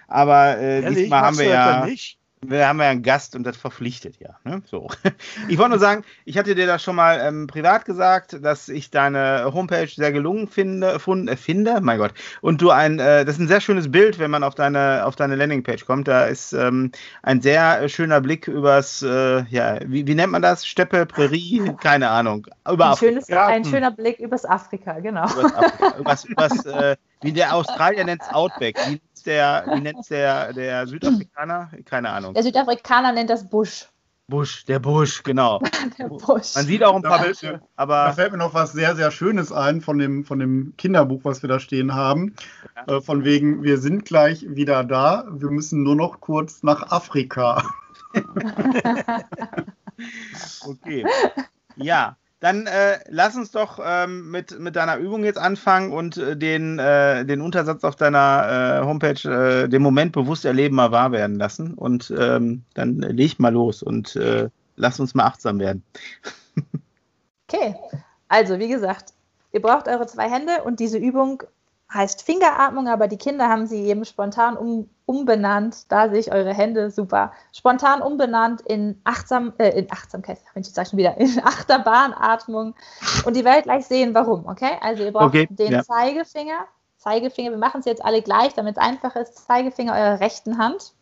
[0.08, 1.86] Aber äh, diesmal haben wir ja.
[1.86, 2.21] Nicht?
[2.44, 4.40] Wir haben ja einen Gast und das verpflichtet ja.
[4.44, 4.62] Ne?
[4.66, 4.88] So.
[5.48, 8.90] Ich wollte nur sagen, ich hatte dir das schon mal ähm, privat gesagt, dass ich
[8.90, 12.14] deine Homepage sehr gelungen finde, fund, äh, finde, mein Gott.
[12.42, 15.16] Und du ein, äh, das ist ein sehr schönes Bild, wenn man auf deine auf
[15.16, 16.08] deine Landingpage kommt.
[16.08, 20.66] Da ist ähm, ein sehr schöner Blick übers, äh, ja, wie, wie, nennt man das?
[20.66, 22.48] Steppe, Prärie, keine Ahnung.
[22.70, 25.26] Über ein, schönes, ein schöner Blick übers Afrika, genau.
[25.26, 28.78] Übers Afrika, übers, übers, äh, wie der Australier nennt es Outback.
[28.88, 31.72] Wie nennt's der, wie nennt's der, der Südafrikaner?
[31.86, 32.34] Keine Ahnung.
[32.34, 33.88] Der Südafrikaner nennt das Busch.
[34.28, 35.60] Busch, der Busch, genau.
[36.00, 36.56] der Busch.
[36.56, 38.06] Man sieht auch ein paar da Büsche, aber.
[38.06, 41.42] Da fällt mir noch was sehr, sehr Schönes ein von dem, von dem Kinderbuch, was
[41.42, 42.36] wir da stehen haben.
[42.88, 42.98] Ja.
[42.98, 47.64] Äh, von wegen, wir sind gleich wieder da, wir müssen nur noch kurz nach Afrika.
[50.66, 51.06] okay.
[51.76, 56.36] Ja, dann äh, lass uns doch ähm, mit, mit deiner Übung jetzt anfangen und äh,
[56.36, 61.12] den, äh, den Untersatz auf deiner äh, Homepage, äh, den Moment bewusst erleben, mal wahr
[61.12, 61.76] werden lassen.
[61.76, 65.84] Und ähm, dann leg mal los und äh, lass uns mal achtsam werden.
[67.48, 67.76] okay,
[68.28, 69.14] also wie gesagt,
[69.52, 71.44] ihr braucht eure zwei Hände und diese Übung
[71.94, 75.92] heißt Fingeratmung, aber die Kinder haben sie eben spontan um, umbenannt.
[75.92, 77.34] Da sehe ich eure Hände super.
[77.52, 82.76] Spontan umbenannt in, Achtsam, äh, in Achtsamkeit, Mensch, ich sage schon wieder, in Achterbahnatmung.
[83.26, 84.48] Und die werdet gleich sehen, warum.
[84.48, 84.72] Okay?
[84.82, 85.84] Also ihr braucht okay, den ja.
[85.84, 86.66] Zeigefinger.
[86.98, 89.46] Zeigefinger, wir machen es jetzt alle gleich, damit es einfach ist.
[89.48, 90.94] Zeigefinger eurer rechten Hand.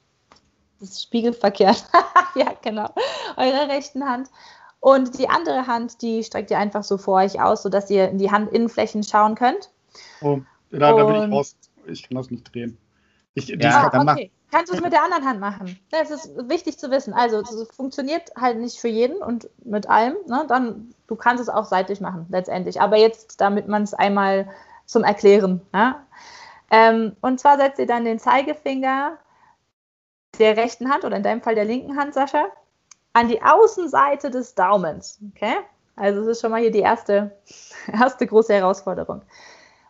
[0.79, 1.83] Das ist spiegelverkehrt.
[2.35, 2.89] ja, genau.
[3.35, 4.29] Eurer rechten Hand.
[4.79, 8.17] Und die andere Hand, die streckt ihr einfach so vor euch aus, sodass ihr in
[8.17, 9.69] die Handinnenflächen schauen könnt.
[10.21, 10.39] Oh.
[10.71, 11.55] Da, da bin ich raus.
[11.87, 12.77] Ich kann das nicht drehen.
[13.33, 14.31] Ich, ja, ah, okay.
[14.51, 15.79] Kannst du es mit der anderen Hand machen?
[15.91, 17.13] Das ist wichtig zu wissen.
[17.13, 20.15] Also, es funktioniert halt nicht für jeden und mit allem.
[20.27, 20.45] Ne?
[20.47, 22.81] Dann, du kannst es auch seitlich machen, letztendlich.
[22.81, 24.49] Aber jetzt, damit man es einmal
[24.85, 25.61] zum Erklären.
[25.71, 25.95] Ne?
[26.71, 29.17] Ähm, und zwar setzt ihr dann den Zeigefinger
[30.39, 32.45] der rechten Hand oder in deinem Fall der linken Hand, Sascha,
[33.13, 35.19] an die Außenseite des Daumens.
[35.35, 35.57] Okay?
[35.95, 37.37] Also, es ist schon mal hier die erste,
[37.93, 39.21] erste große Herausforderung.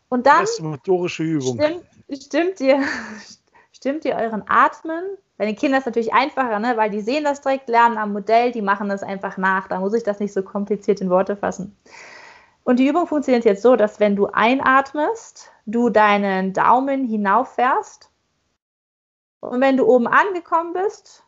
[0.09, 1.59] Und dann das ist motorische Übung.
[1.61, 2.81] Stimmt, stimmt, ihr,
[3.71, 5.03] stimmt ihr euren Atmen?
[5.37, 6.75] Bei den Kindern ist es natürlich einfacher, ne?
[6.75, 9.67] weil die sehen das direkt, lernen am Modell, die machen das einfach nach.
[9.67, 11.77] Da muss ich das nicht so kompliziert in Worte fassen.
[12.63, 18.11] Und die Übung funktioniert jetzt so, dass wenn du einatmest, du deinen Daumen hinauffährst.
[19.39, 21.23] Und wenn du oben angekommen bist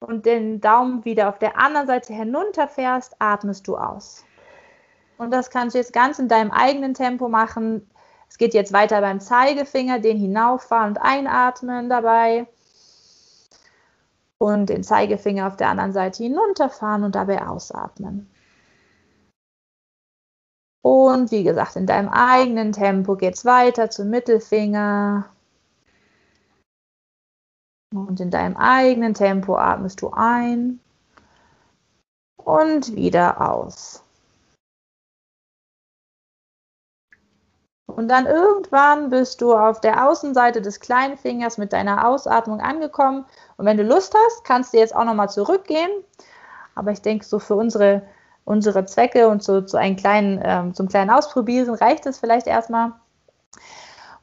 [0.00, 4.24] und den Daumen wieder auf der anderen Seite hinunterfährst, atmest du aus.
[5.18, 7.88] Und das kannst du jetzt ganz in deinem eigenen Tempo machen.
[8.28, 12.46] Es geht jetzt weiter beim Zeigefinger, den hinauffahren und einatmen dabei.
[14.38, 18.28] Und den Zeigefinger auf der anderen Seite hinunterfahren und dabei ausatmen.
[20.82, 25.28] Und wie gesagt, in deinem eigenen Tempo geht es weiter zum Mittelfinger.
[27.92, 30.78] Und in deinem eigenen Tempo atmest du ein
[32.36, 34.05] und wieder aus.
[37.86, 43.24] Und dann irgendwann bist du auf der Außenseite des kleinen Fingers mit deiner Ausatmung angekommen.
[43.56, 45.90] Und wenn du Lust hast, kannst du jetzt auch nochmal zurückgehen.
[46.74, 48.02] Aber ich denke, so für unsere,
[48.44, 52.92] unsere Zwecke und so, so einen kleinen, ähm, zum kleinen Ausprobieren reicht es vielleicht erstmal.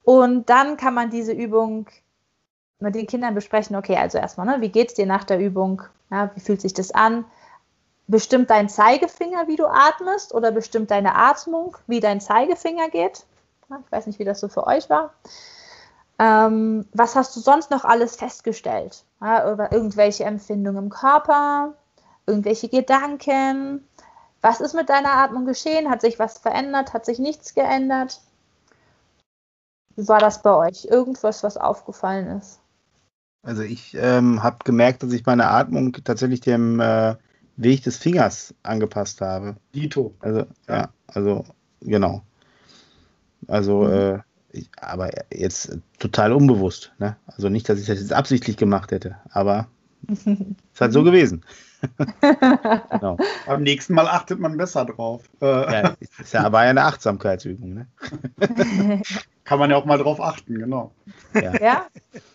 [0.04, 1.88] Und dann kann man diese Übung
[2.80, 3.76] mit den Kindern besprechen.
[3.78, 5.82] Okay, also erstmal, ne, wie geht es dir nach der Übung?
[6.12, 7.26] Ja, wie fühlt sich das an?
[8.08, 13.26] Bestimmt dein Zeigefinger, wie du atmest, oder bestimmt deine Atmung, wie dein Zeigefinger geht?
[13.70, 15.14] Ich weiß nicht, wie das so für euch war.
[16.20, 19.04] Ähm, was hast du sonst noch alles festgestellt?
[19.20, 21.74] Ja, über irgendwelche Empfindungen im Körper,
[22.26, 23.88] irgendwelche Gedanken.
[24.42, 25.90] Was ist mit deiner Atmung geschehen?
[25.90, 26.94] Hat sich was verändert?
[26.94, 28.22] Hat sich nichts geändert?
[29.96, 30.86] Wie war das bei euch?
[30.86, 32.60] Irgendwas, was aufgefallen ist?
[33.44, 37.16] Also ich ähm, habe gemerkt, dass ich meine Atmung tatsächlich dem äh,
[37.58, 39.56] Weg des Fingers angepasst habe.
[39.76, 40.14] Dito.
[40.20, 41.44] Also ja, also
[41.82, 42.22] genau.
[43.48, 43.94] Also, mhm.
[43.94, 44.20] äh,
[44.52, 46.94] ich, aber jetzt total unbewusst.
[47.00, 47.16] Ne?
[47.26, 49.68] Also nicht, dass ich das jetzt absichtlich gemacht hätte, aber
[50.08, 51.44] es ist halt so gewesen.
[52.92, 53.18] genau.
[53.46, 55.24] Beim nächsten Mal achtet man besser drauf.
[55.42, 55.46] Äh.
[55.46, 57.74] Ja, ist ja aber eine Achtsamkeitsübung.
[57.74, 57.88] Ne?
[59.44, 60.92] Kann man ja auch mal drauf achten, genau.
[61.34, 61.86] Ja, ja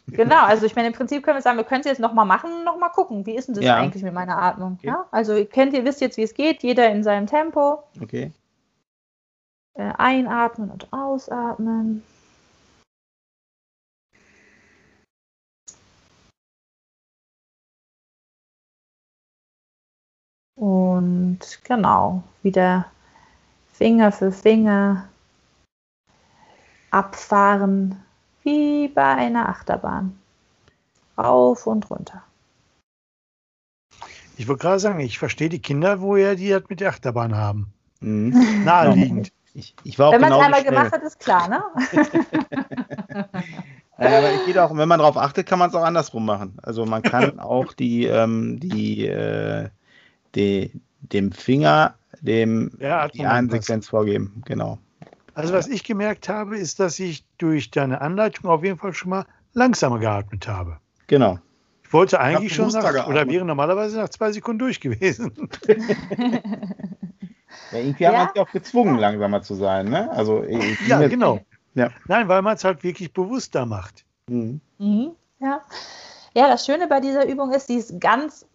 [0.07, 0.45] genau.
[0.45, 2.65] Also ich meine, im Prinzip können wir sagen, wir können es jetzt nochmal machen und
[2.65, 3.77] nochmal gucken, wie ist denn das ja.
[3.77, 4.75] eigentlich mit meiner Atmung?
[4.79, 4.89] Okay.
[4.89, 5.07] Ja?
[5.11, 7.85] Also ihr kennt, ihr wisst jetzt, wie es geht, jeder in seinem Tempo.
[8.03, 8.33] Okay.
[9.79, 12.03] Äh, einatmen und ausatmen.
[20.57, 22.87] Und genau, wieder
[23.73, 25.09] Finger für Finger
[26.91, 28.03] abfahren,
[28.43, 30.19] wie bei einer Achterbahn.
[31.17, 32.25] Rauf und runter.
[34.37, 37.73] Ich wollte gerade sagen, ich verstehe die Kinder, woher die das mit der Achterbahn haben.
[38.01, 38.65] Mhm.
[38.65, 39.33] Naheliegend.
[39.59, 40.73] Ich, ich war auch wenn man es einmal schnell.
[40.73, 41.63] gemacht hat, ist klar, ne?
[44.01, 46.57] Ja, aber ich gehe auch, wenn man darauf achtet, kann man es auch andersrum machen.
[46.63, 49.71] Also man kann auch die, ähm, die, äh,
[50.37, 54.41] die, dem Finger dem Ja, die man Einsequenz vorgeben.
[54.45, 54.79] Genau.
[55.35, 59.11] Also was ich gemerkt habe, ist, dass ich durch deine Anleitung auf jeden Fall schon
[59.11, 60.79] mal langsamer geatmet habe.
[61.09, 61.41] Genau.
[61.83, 65.33] Ich wollte eigentlich schon bewusster nach, oder wäre normalerweise nach zwei Sekunden durch gewesen.
[67.71, 68.19] Ja, irgendwie hat Ja.
[68.21, 69.89] man sich auch gezwungen, langsamer zu sein.
[69.89, 70.11] Ne?
[70.11, 70.45] Also,
[70.87, 71.41] Ja, genau.
[71.75, 71.91] Ja.
[72.07, 74.05] Nein, weil man es halt wirklich bewusster macht.
[74.29, 74.61] Mhm.
[74.79, 75.13] Mhm.
[75.41, 75.61] Ja.
[76.35, 78.47] ja, das Schöne bei dieser Übung ist, die ist ganz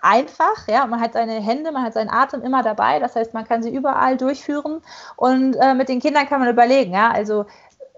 [0.00, 0.66] einfach.
[0.68, 2.98] Ja, man hat seine Hände, man hat seinen Atem immer dabei.
[2.98, 4.80] Das heißt, man kann sie überall durchführen.
[5.16, 6.92] Und äh, mit den Kindern kann man überlegen.
[6.92, 7.46] Ja, also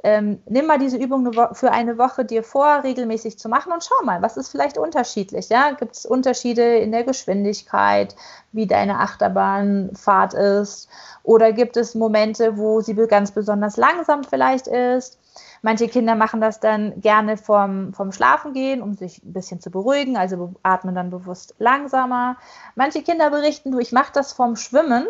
[0.03, 4.05] ähm, nimm mal diese Übung für eine Woche dir vor, regelmäßig zu machen und schau
[4.05, 5.48] mal, was ist vielleicht unterschiedlich.
[5.51, 8.16] Ja, gibt es Unterschiede in der Geschwindigkeit,
[8.53, 10.88] wie deine Achterbahnfahrt ist?
[11.22, 15.18] Oder gibt es Momente, wo sie ganz besonders langsam vielleicht ist?
[15.62, 20.16] Manche Kinder machen das dann gerne vorm, vorm Schlafengehen, um sich ein bisschen zu beruhigen,
[20.16, 22.36] also atmen dann bewusst langsamer.
[22.74, 25.07] Manche Kinder berichten, du, ich mache das vorm Schwimmen,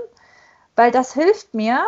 [0.75, 1.85] weil das hilft mir,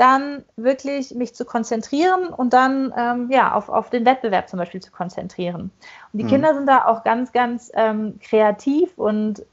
[0.00, 4.80] dann wirklich mich zu konzentrieren und dann ähm, ja, auf, auf den Wettbewerb zum Beispiel
[4.82, 5.72] zu konzentrieren.
[6.12, 6.26] Und die Mhm.
[6.26, 9.44] Kinder sind da auch ganz, ganz ähm, kreativ und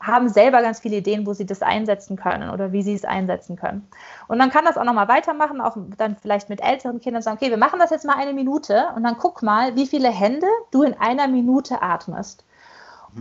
[0.00, 3.56] haben selber ganz viele Ideen, wo sie das einsetzen können oder wie sie es einsetzen
[3.56, 3.88] können.
[4.28, 7.50] Und dann kann das auch nochmal weitermachen, auch dann vielleicht mit älteren Kindern sagen, okay,
[7.50, 10.84] wir machen das jetzt mal eine Minute und dann guck mal, wie viele Hände du
[10.84, 12.45] in einer Minute atmest.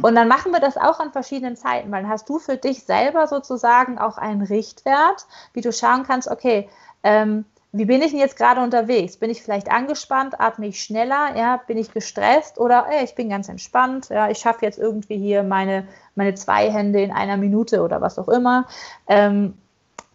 [0.01, 2.83] Und dann machen wir das auch an verschiedenen Zeiten, weil dann hast du für dich
[2.83, 6.69] selber sozusagen auch einen Richtwert, wie du schauen kannst, okay,
[7.03, 7.45] ähm,
[7.77, 9.17] wie bin ich denn jetzt gerade unterwegs?
[9.17, 10.39] Bin ich vielleicht angespannt?
[10.39, 11.35] Atme ich schneller?
[11.35, 12.57] Ja, bin ich gestresst?
[12.57, 14.07] Oder ey, ich bin ganz entspannt?
[14.07, 15.85] Ja, ich schaffe jetzt irgendwie hier meine,
[16.15, 18.65] meine zwei Hände in einer Minute oder was auch immer.
[19.07, 19.57] Ähm,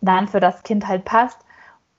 [0.01, 1.39] dann für das Kind halt passt.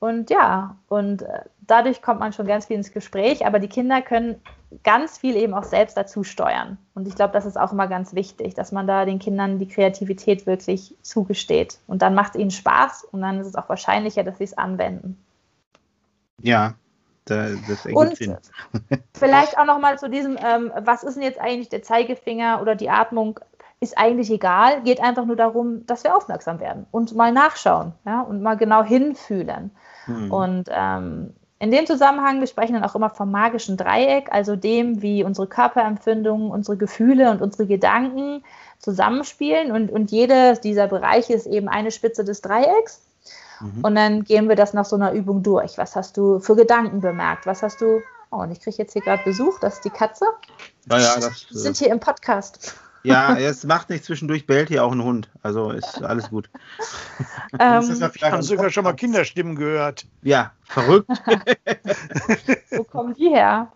[0.00, 1.42] Und ja, und äh,
[1.72, 4.40] dadurch kommt man schon ganz viel ins Gespräch, aber die Kinder können
[4.84, 6.76] ganz viel eben auch selbst dazu steuern.
[6.94, 9.68] Und ich glaube, das ist auch immer ganz wichtig, dass man da den Kindern die
[9.68, 11.78] Kreativität wirklich zugesteht.
[11.86, 14.56] Und dann macht es ihnen Spaß und dann ist es auch wahrscheinlicher, dass sie es
[14.56, 15.18] anwenden.
[16.42, 16.74] Ja,
[17.24, 18.36] da, das ergibt Und Sinn.
[19.14, 22.90] vielleicht auch nochmal zu diesem, ähm, was ist denn jetzt eigentlich der Zeigefinger oder die
[22.90, 23.40] Atmung?
[23.80, 28.20] Ist eigentlich egal, geht einfach nur darum, dass wir aufmerksam werden und mal nachschauen ja,
[28.20, 29.72] und mal genau hinfühlen.
[30.06, 30.30] Mhm.
[30.32, 35.00] Und ähm, in dem Zusammenhang, wir sprechen dann auch immer vom magischen Dreieck, also dem,
[35.00, 38.42] wie unsere Körperempfindungen, unsere Gefühle und unsere Gedanken
[38.80, 39.70] zusammenspielen.
[39.70, 43.02] Und, und jeder dieser Bereiche ist eben eine Spitze des Dreiecks.
[43.60, 43.84] Mhm.
[43.84, 45.78] Und dann gehen wir das nach so einer Übung durch.
[45.78, 47.46] Was hast du für Gedanken bemerkt?
[47.46, 48.00] Was hast du.
[48.32, 50.24] Oh, und ich kriege jetzt hier gerade Besuch, das ist die Katze.
[50.90, 52.74] ja, ja, das, Wir sind hier im Podcast.
[53.04, 55.30] Ja, es macht nicht zwischendurch, bellt hier auch ein Hund.
[55.42, 56.48] Also ist alles gut.
[57.58, 58.94] Das ist Ähm, ja Ich vielleicht habe ein sogar schon mal.
[58.94, 60.06] Kinderstimmen gehört.
[60.22, 61.08] Ja, verrückt.
[62.70, 63.70] wo kommen die her?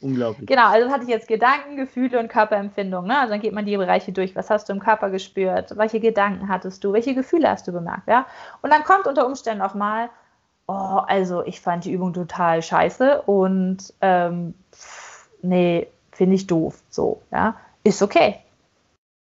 [0.00, 0.48] Unglaublich.
[0.48, 3.06] Genau, also das hatte ich jetzt Gedanken, Gefühle und Körperempfindung.
[3.06, 3.18] Ne?
[3.18, 4.34] Also dann geht man die Bereiche durch.
[4.34, 5.76] Was hast du im Körper gespürt?
[5.76, 6.92] Welche Gedanken hattest du?
[6.94, 8.08] Welche Gefühle hast du bemerkt?
[8.08, 8.26] Ja?
[8.62, 10.08] Und dann kommt unter Umständen auch mal,
[10.66, 16.80] oh, also ich fand die Übung total scheiße und ähm, pff, nee, finde ich doof.
[16.88, 18.38] So, ja, ist okay.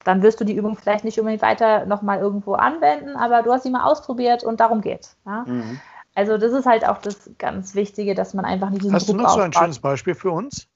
[0.05, 3.65] Dann wirst du die Übung vielleicht nicht unbedingt weiter nochmal irgendwo anwenden, aber du hast
[3.65, 5.17] sie mal ausprobiert und darum geht's.
[5.27, 5.45] Ja?
[5.47, 5.81] Mhm.
[6.15, 9.13] Also das ist halt auch das ganz Wichtige, dass man einfach nicht diesen Hast du
[9.13, 9.63] Druck noch so ein aufbaut.
[9.63, 10.67] schönes Beispiel für uns?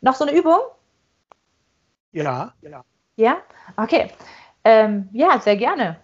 [0.00, 0.58] Noch so eine Übung?
[2.12, 2.52] Ja.
[3.16, 3.38] Ja?
[3.76, 4.10] Okay.
[4.64, 5.96] Ähm, ja, sehr gerne.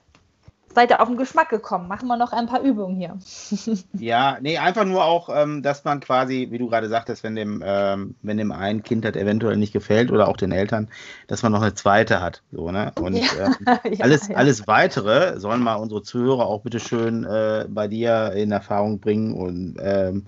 [0.75, 1.87] Seid ihr auf den Geschmack gekommen?
[1.89, 3.17] Machen wir noch ein paar Übungen hier.
[3.95, 7.63] Ja, nee, einfach nur auch, ähm, dass man quasi, wie du gerade sagtest, wenn dem,
[7.65, 10.89] ähm, wenn dem einen Kind das eventuell nicht gefällt oder auch den Eltern,
[11.29, 12.43] dass man noch eine zweite hat.
[12.53, 12.93] So, ne?
[13.01, 13.47] Und Ja.
[13.47, 13.55] ähm,
[13.93, 14.37] Ja, alles, ja.
[14.37, 19.33] alles weitere sollen mal unsere Zuhörer auch bitte schön äh, bei dir in Erfahrung bringen
[19.35, 20.27] und ähm,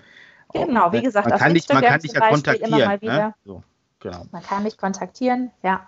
[0.53, 2.99] Genau, wie auch- gesagt, man kann dich, man kann dich ja kontaktieren.
[3.03, 3.35] Ne?
[3.45, 3.63] So,
[4.01, 4.25] genau.
[4.31, 5.81] Man kann mich kontaktieren, ja.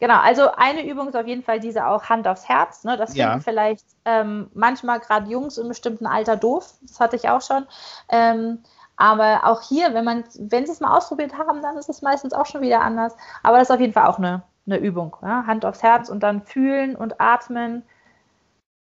[0.00, 2.84] Genau, also eine Übung ist auf jeden Fall diese auch Hand aufs Herz.
[2.84, 2.96] Ne?
[2.96, 3.28] Das Ja.
[3.28, 6.74] finden vielleicht ähm, manchmal gerade Jungs im bestimmten Alter doof.
[6.82, 7.66] Das hatte ich auch schon.
[8.08, 8.62] Ähm,
[8.96, 12.32] aber auch hier, wenn man, wenn sie es mal ausprobiert haben, dann ist es meistens
[12.32, 13.16] auch schon wieder anders.
[13.42, 15.16] Aber das ist auf jeden Fall auch eine, eine Übung.
[15.22, 15.46] Ja?
[15.46, 17.82] Hand aufs Herz und dann fühlen und atmen.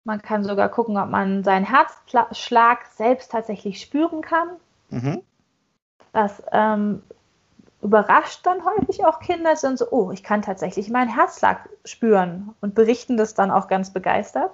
[0.04, 4.48] Man kann sogar gucken, ob man seinen Herzschlag selbst tatsächlich spüren kann.
[4.90, 5.22] Mhm.
[6.12, 7.02] Das ähm,
[7.82, 12.74] überrascht dann häufig auch Kinder, sind so, oh, ich kann tatsächlich meinen Herzschlag spüren und
[12.74, 14.52] berichten das dann auch ganz begeistert.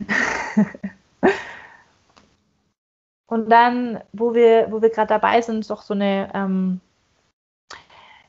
[3.26, 6.80] und dann, wo wir, wo wir gerade dabei sind, ist doch so eine, ähm,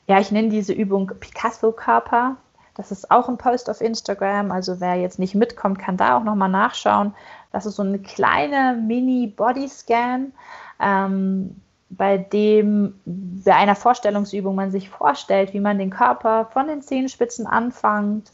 [0.07, 2.37] ja, ich nenne diese Übung Picasso-Körper.
[2.75, 4.51] Das ist auch ein Post auf Instagram.
[4.51, 7.13] Also wer jetzt nicht mitkommt, kann da auch nochmal nachschauen.
[7.51, 10.31] Das ist so eine kleine Mini-Body-Scan,
[10.79, 11.61] ähm,
[11.91, 17.45] bei dem bei einer Vorstellungsübung man sich vorstellt, wie man den Körper von den Zehenspitzen
[17.45, 18.31] anfängt,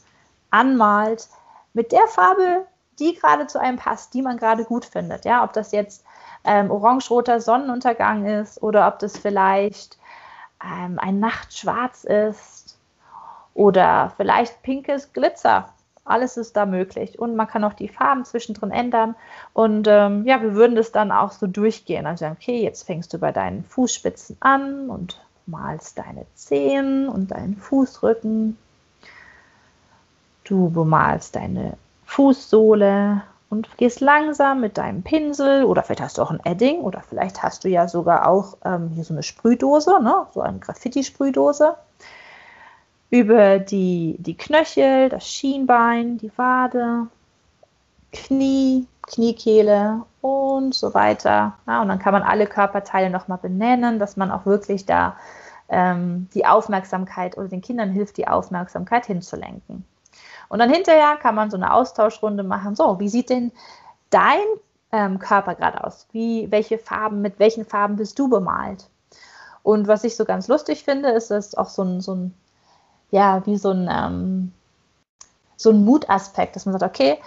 [0.52, 1.28] anmalt,
[1.74, 2.68] mit der Farbe,
[3.00, 5.26] die gerade zu einem passt, die man gerade gut findet.
[5.26, 6.06] Ja, ob das jetzt
[6.44, 9.98] ähm, orange-roter Sonnenuntergang ist oder ob das vielleicht
[10.64, 12.80] ähm, ein Nachtschwarz ist
[13.54, 15.74] oder vielleicht pinkes Glitzer.
[16.08, 17.20] Alles ist da möglich.
[17.20, 19.16] Und man kann auch die Farben zwischendrin ändern.
[19.54, 22.06] Und ähm, ja, wir würden das dann auch so durchgehen.
[22.06, 27.56] Also okay, jetzt fängst du bei deinen Fußspitzen an und malst deine Zehen und deinen
[27.58, 28.58] Fußrücken.
[30.44, 36.32] Du bemalst deine Fußsohle und gehst langsam mit deinem Pinsel oder vielleicht hast du auch
[36.32, 40.26] ein Edding oder vielleicht hast du ja sogar auch ähm, hier so eine Sprühdose, ne?
[40.34, 41.76] so eine Graffiti-Sprühdose
[43.10, 47.08] über die, die Knöchel, das Schienbein, die Wade,
[48.12, 51.58] Knie, Kniekehle und so weiter.
[51.66, 55.16] Ja, und dann kann man alle Körperteile nochmal benennen, dass man auch wirklich da
[55.70, 59.86] ähm, die Aufmerksamkeit oder den Kindern hilft, die Aufmerksamkeit hinzulenken.
[60.50, 62.76] Und dann hinterher kann man so eine Austauschrunde machen.
[62.76, 63.52] So, wie sieht denn
[64.10, 64.40] dein
[64.92, 66.08] ähm, Körper gerade aus?
[66.12, 68.90] Wie, welche Farben, mit welchen Farben bist du bemalt?
[69.64, 72.34] Und was ich so ganz lustig finde, ist, dass auch so ein, so ein
[73.12, 74.52] ja, wie so ein, ähm,
[75.56, 77.20] so ein Mutaspekt, dass man sagt, okay,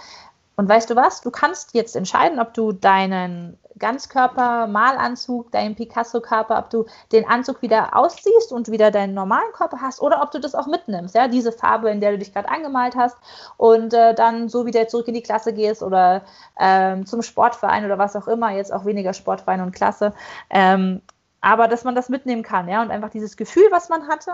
[0.55, 6.69] und weißt du was, du kannst jetzt entscheiden, ob du deinen Ganzkörper-Malanzug, deinen Picasso-Körper, ob
[6.69, 10.53] du den Anzug wieder ausziehst und wieder deinen normalen Körper hast oder ob du das
[10.53, 13.17] auch mitnimmst, ja, diese Farbe, in der du dich gerade angemalt hast
[13.57, 16.21] und äh, dann so wieder zurück in die Klasse gehst oder
[16.59, 20.13] ähm, zum Sportverein oder was auch immer, jetzt auch weniger Sportverein und Klasse,
[20.49, 21.01] ähm,
[21.41, 24.31] aber dass man das mitnehmen kann, ja, und einfach dieses Gefühl, was man hatte,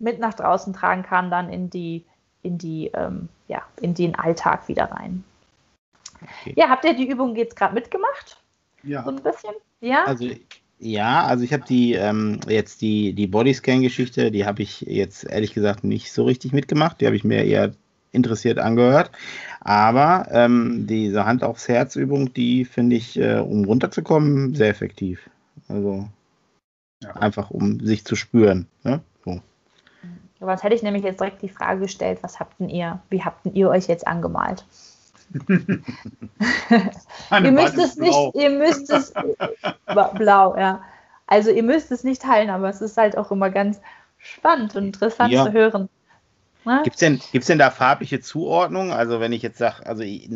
[0.00, 2.04] mit nach draußen tragen kann, dann in die,
[2.42, 5.24] in die, ähm, ja, in den Alltag wieder rein.
[6.22, 6.54] Okay.
[6.56, 8.42] Ja, habt ihr die Übung jetzt gerade mitgemacht?
[8.82, 9.04] Ja.
[9.04, 9.54] So ein bisschen?
[9.80, 10.04] Ja.
[10.04, 10.28] Also
[10.82, 15.52] ja, also ich habe die ähm, jetzt die, die Bodyscan-Geschichte, die habe ich jetzt ehrlich
[15.52, 17.00] gesagt nicht so richtig mitgemacht.
[17.00, 17.72] Die habe ich mir eher
[18.12, 19.10] interessiert angehört.
[19.60, 25.28] Aber ähm, diese Hand aufs Herz-Übung, die finde ich, äh, um runterzukommen, sehr effektiv.
[25.68, 26.08] Also
[27.02, 27.10] ja.
[27.12, 28.66] einfach um sich zu spüren.
[28.82, 29.00] Ne?
[30.40, 30.46] So.
[30.46, 33.44] Sonst hätte ich nämlich jetzt direkt die Frage gestellt, was habt denn ihr, wie habt
[33.44, 34.64] denn ihr euch jetzt angemalt?
[37.30, 39.12] ihr müsst es nicht, ihr müsst es
[40.14, 40.82] blau, ja.
[41.26, 43.80] Also ihr müsst es nicht teilen, aber es ist halt auch immer ganz
[44.18, 45.44] spannend und interessant ja.
[45.44, 45.88] zu hören.
[46.64, 46.80] Ne?
[46.84, 48.92] Gibt es denn, gibt's denn da farbliche Zuordnung?
[48.92, 50.28] Also wenn ich jetzt sage, also ich,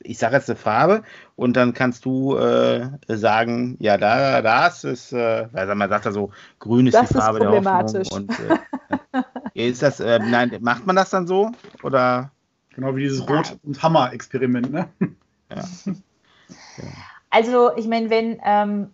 [0.00, 1.02] ich sage jetzt eine Farbe
[1.36, 6.12] und dann kannst du äh, sagen, ja, da, das ist, äh, weil man sagt da
[6.12, 8.06] so, grün ist das die Farbe ist der Hoffnung.
[8.12, 9.22] Und, äh,
[9.54, 11.52] ist das, äh, nein, macht man das dann so?
[11.82, 12.30] Oder?
[12.74, 14.88] Genau wie dieses Rot- und Hammer-Experiment, ne?
[15.50, 15.64] Ja.
[17.32, 18.90] Also, ich meine, wenn ähm,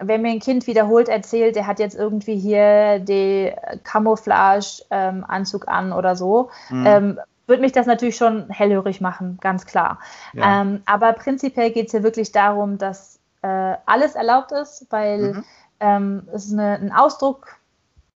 [0.00, 3.52] wenn mir ein Kind wiederholt erzählt, der hat jetzt irgendwie hier den
[3.84, 6.86] Camouflage-Anzug ähm, an oder so, mhm.
[6.86, 9.98] ähm, würde mich das natürlich schon hellhörig machen, ganz klar.
[10.32, 10.62] Ja.
[10.62, 15.44] Ähm, aber prinzipiell geht es hier wirklich darum, dass äh, alles erlaubt ist, weil mhm.
[15.82, 17.56] Ähm, es eine, ein Ausdruck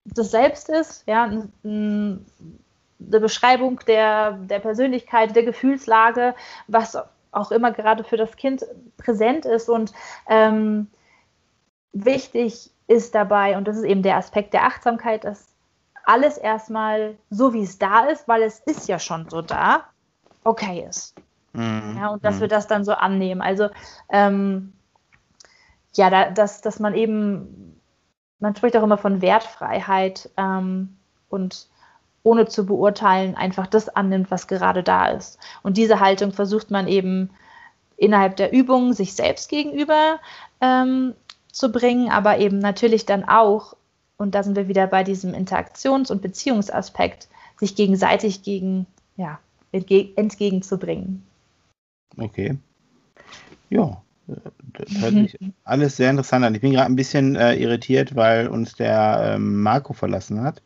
[0.04, 2.26] des Selbst ist, ja, ein, ein,
[3.00, 6.34] eine Beschreibung der, der Persönlichkeit, der Gefühlslage,
[6.68, 6.96] was
[7.30, 8.64] auch immer gerade für das Kind
[8.98, 9.92] präsent ist und
[10.28, 10.88] ähm,
[11.92, 15.48] wichtig ist dabei, und das ist eben der Aspekt der Achtsamkeit, dass
[16.04, 19.84] alles erstmal so, wie es da ist, weil es ist ja schon so da,
[20.44, 21.14] okay ist.
[21.52, 21.96] Mhm.
[21.98, 22.40] Ja, und dass mhm.
[22.42, 23.40] wir das dann so annehmen.
[23.40, 23.68] Also,
[24.10, 24.72] ähm,
[25.94, 27.80] ja, da, dass, dass man eben,
[28.42, 30.96] man spricht auch immer von Wertfreiheit ähm,
[31.28, 31.68] und
[32.24, 35.38] ohne zu beurteilen einfach das annimmt, was gerade da ist.
[35.62, 37.30] Und diese Haltung versucht man eben
[37.96, 40.18] innerhalb der Übung sich selbst gegenüber
[40.60, 41.14] ähm,
[41.52, 43.76] zu bringen, aber eben natürlich dann auch,
[44.16, 47.28] und da sind wir wieder bei diesem Interaktions- und Beziehungsaspekt,
[47.58, 48.86] sich gegenseitig gegen,
[49.16, 49.38] ja,
[49.70, 51.24] entge entgegenzubringen.
[52.18, 52.58] Okay.
[53.70, 56.54] Ja, das hört sich alles sehr interessant an.
[56.54, 60.62] Ich bin gerade ein bisschen äh, irritiert, weil uns der ähm, Marco verlassen hat.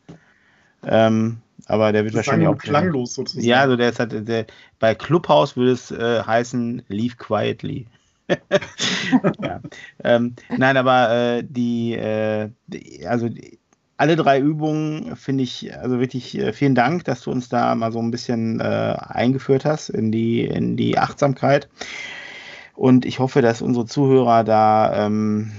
[0.85, 3.45] Ähm, aber der wird das wahrscheinlich auch klanglos sozusagen.
[3.45, 4.45] Ja, also der ist halt, der,
[4.79, 7.87] bei Clubhouse würde es äh, heißen Leave quietly.
[9.41, 9.61] ja.
[10.03, 13.57] ähm, nein, aber äh, die, äh, die, also die,
[13.97, 17.91] alle drei Übungen finde ich, also wirklich äh, vielen Dank, dass du uns da mal
[17.91, 21.67] so ein bisschen äh, eingeführt hast in die, in die Achtsamkeit.
[22.77, 25.51] Und ich hoffe, dass unsere Zuhörer da ähm,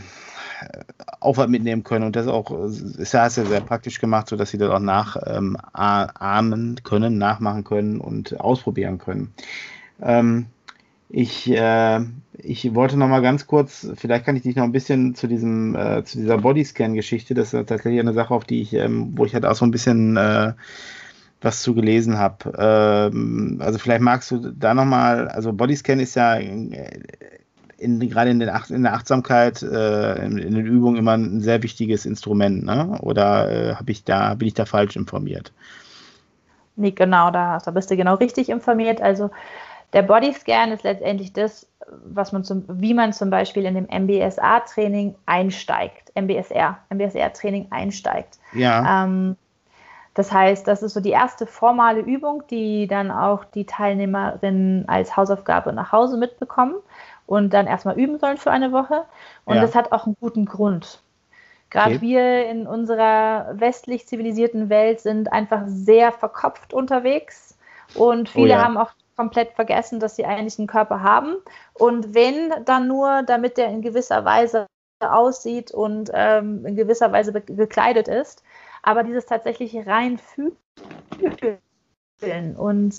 [1.18, 2.04] auch was mitnehmen können.
[2.04, 5.58] Und das auch, ist ja, hast sehr praktisch gemacht, sodass sie das auch nachahmen
[6.20, 9.34] ähm, können, nachmachen können und ausprobieren können.
[10.00, 10.46] Ähm,
[11.08, 12.00] ich, äh,
[12.34, 15.74] ich wollte noch mal ganz kurz, vielleicht kann ich dich noch ein bisschen zu diesem,
[15.74, 19.34] äh, zu dieser Bodyscan-Geschichte, das ist tatsächlich eine Sache, auf die ich, ähm, wo ich
[19.34, 20.52] halt auch so ein bisschen äh,
[21.41, 22.53] was zu gelesen habe.
[22.59, 27.01] Ähm, also vielleicht magst du da noch mal, also Bodyscan ist ja äh,
[27.78, 31.62] in, gerade in, Ach in der Achtsamkeit, äh, in, in, den Übungen immer ein sehr
[31.62, 32.99] wichtiges Instrument, ne?
[33.01, 35.53] Oder äh, habe ich da, bin ich da falsch informiert?
[36.74, 39.01] Nee, genau, da, da bist du genau richtig informiert.
[39.01, 39.30] Also
[39.93, 41.66] der Bodyscan ist letztendlich das,
[42.05, 48.39] was man zum, wie man zum Beispiel in dem MBSA-Training einsteigt, MBSR, MBSR-Training einsteigt.
[48.53, 49.05] Ja.
[49.05, 49.36] Ähm,
[50.18, 55.16] das heißt, das ist so die erste formale Übung, die dann auch die Teilnehmerinnen als
[55.16, 56.74] Hausaufgabe nach Hause mitbekommen
[57.26, 59.04] und dann erstmal üben sollen für eine Woche.
[59.44, 59.62] Und ja.
[59.62, 61.04] das hat auch einen guten Grund.
[61.70, 62.00] Gerade okay.
[62.00, 67.56] wir in unserer westlich zivilisierten Welt sind einfach sehr verkopft unterwegs
[67.94, 68.64] und viele oh ja.
[68.64, 71.36] haben auch komplett vergessen, dass sie eigentlich einen Körper haben.
[71.74, 74.66] Und wenn, dann nur, damit der in gewisser Weise
[75.00, 78.42] aussieht und ähm, in gewisser Weise gekleidet ist.
[78.83, 80.57] Aber dieses tatsächlich rein fühlen
[82.57, 82.95] und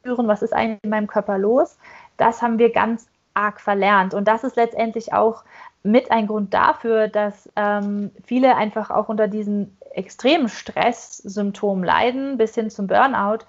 [0.00, 1.78] spüren, was ist eigentlich in meinem Körper los,
[2.16, 4.14] das haben wir ganz arg verlernt.
[4.14, 5.44] Und das ist letztendlich auch
[5.82, 12.54] mit ein Grund dafür, dass ähm, viele einfach auch unter diesen extremen Stresssymptomen leiden, bis
[12.54, 13.44] hin zum Burnout,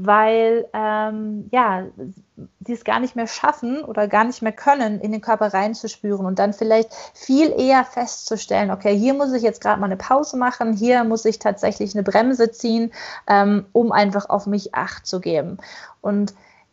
[0.00, 1.82] weil ähm, ja,
[2.64, 6.24] sie es gar nicht mehr schaffen oder gar nicht mehr können, in den Körper reinzuspüren
[6.24, 10.36] und dann vielleicht viel eher festzustellen, okay, hier muss ich jetzt gerade mal eine Pause
[10.36, 12.92] machen, hier muss ich tatsächlich eine Bremse ziehen,
[13.26, 15.58] ähm, um einfach auf mich Acht zu geben.
[16.00, 16.32] Und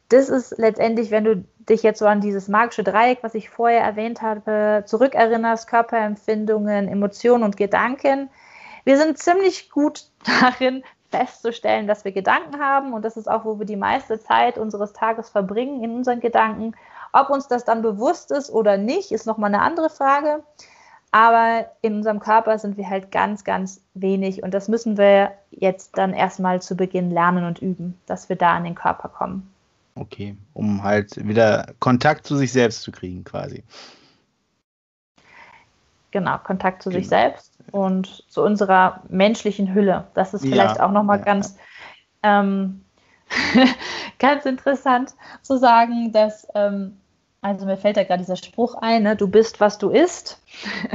[0.09, 3.81] das ist letztendlich, wenn du dich jetzt so an dieses magische Dreieck, was ich vorher
[3.81, 8.29] erwähnt habe, zurückerinnerst, Körperempfindungen, Emotionen und Gedanken.
[8.83, 10.03] Wir sind ziemlich gut
[10.41, 10.83] darin,
[11.17, 14.93] festzustellen, dass wir Gedanken haben und das ist auch, wo wir die meiste Zeit unseres
[14.93, 16.73] Tages verbringen in unseren Gedanken.
[17.13, 20.43] Ob uns das dann bewusst ist oder nicht, ist nochmal eine andere Frage.
[21.11, 25.97] Aber in unserem Körper sind wir halt ganz, ganz wenig und das müssen wir jetzt
[25.97, 29.49] dann erstmal zu Beginn lernen und üben, dass wir da an den Körper kommen.
[29.95, 33.63] Okay, um halt wieder Kontakt zu sich selbst zu kriegen, quasi.
[36.15, 37.01] Genau, Kontakt zu genau.
[37.01, 40.07] sich selbst und zu unserer menschlichen Hülle.
[40.13, 41.25] Das ist vielleicht ja, auch nochmal ja.
[41.25, 41.57] ganz,
[42.23, 42.85] ähm,
[44.19, 47.01] ganz interessant zu sagen, dass, ähm,
[47.41, 49.17] also mir fällt da gerade dieser Spruch ein, ne?
[49.17, 50.41] du bist, was du isst.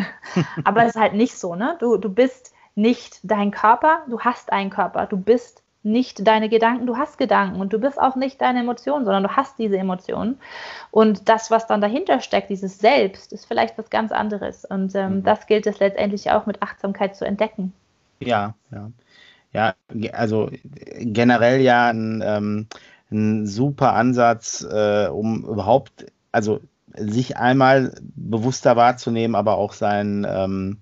[0.64, 1.76] Aber es ist halt nicht so, ne?
[1.80, 6.86] Du, du bist nicht dein Körper, du hast einen Körper, du bist nicht deine Gedanken,
[6.86, 10.38] du hast Gedanken und du bist auch nicht deine Emotionen, sondern du hast diese Emotionen.
[10.90, 14.64] Und das, was dann dahinter steckt, dieses Selbst, ist vielleicht was ganz anderes.
[14.64, 15.22] Und ähm, mhm.
[15.24, 17.72] das gilt es letztendlich auch mit Achtsamkeit zu entdecken.
[18.20, 18.90] Ja, ja.
[19.52, 19.74] Ja,
[20.12, 20.48] also
[21.00, 22.66] generell ja ein, ähm,
[23.10, 26.60] ein super Ansatz, äh, um überhaupt, also
[26.94, 30.78] sich einmal bewusster wahrzunehmen, aber auch sein ähm,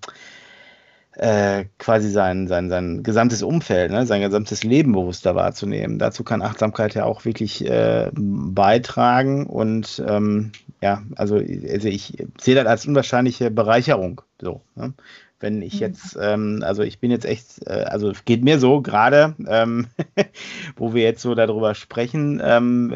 [1.19, 5.99] äh, quasi sein, sein, sein gesamtes Umfeld, ne, sein gesamtes Leben bewusster wahrzunehmen.
[5.99, 10.51] Dazu kann Achtsamkeit ja auch wirklich äh, beitragen und ähm,
[10.81, 14.21] ja, also, also ich sehe das als unwahrscheinliche Bereicherung.
[14.41, 14.93] So, ne?
[15.39, 15.79] Wenn ich mhm.
[15.79, 19.87] jetzt, ähm, also ich bin jetzt echt, äh, also geht mir so gerade, ähm,
[20.75, 22.93] wo wir jetzt so darüber sprechen, ähm,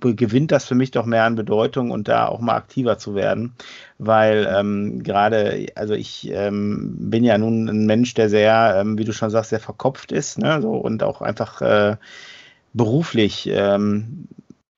[0.00, 3.54] gewinnt das für mich doch mehr an Bedeutung und da auch mal aktiver zu werden,
[3.98, 9.04] weil ähm, gerade, also ich ähm, bin ja nun ein Mensch, der sehr, ähm, wie
[9.04, 11.96] du schon sagst, sehr verkopft ist, ne, so und auch einfach äh,
[12.74, 13.50] beruflich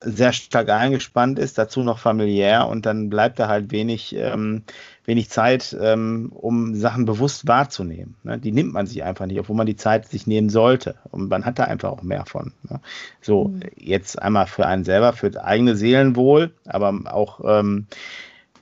[0.01, 4.63] sehr stark eingespannt ist, dazu noch familiär und dann bleibt da halt wenig, ähm,
[5.07, 8.15] wenig Zeit, ähm, um Sachen bewusst wahrzunehmen.
[8.23, 8.39] Ne?
[8.39, 10.97] Die nimmt man sich einfach nicht, obwohl man die Zeit sich nehmen sollte.
[11.11, 12.53] Und man hat da einfach auch mehr von.
[12.69, 12.81] Ne?
[13.23, 13.61] So, mhm.
[13.77, 17.87] jetzt einmal für einen selber, für das eigene Seelenwohl, aber auch ähm,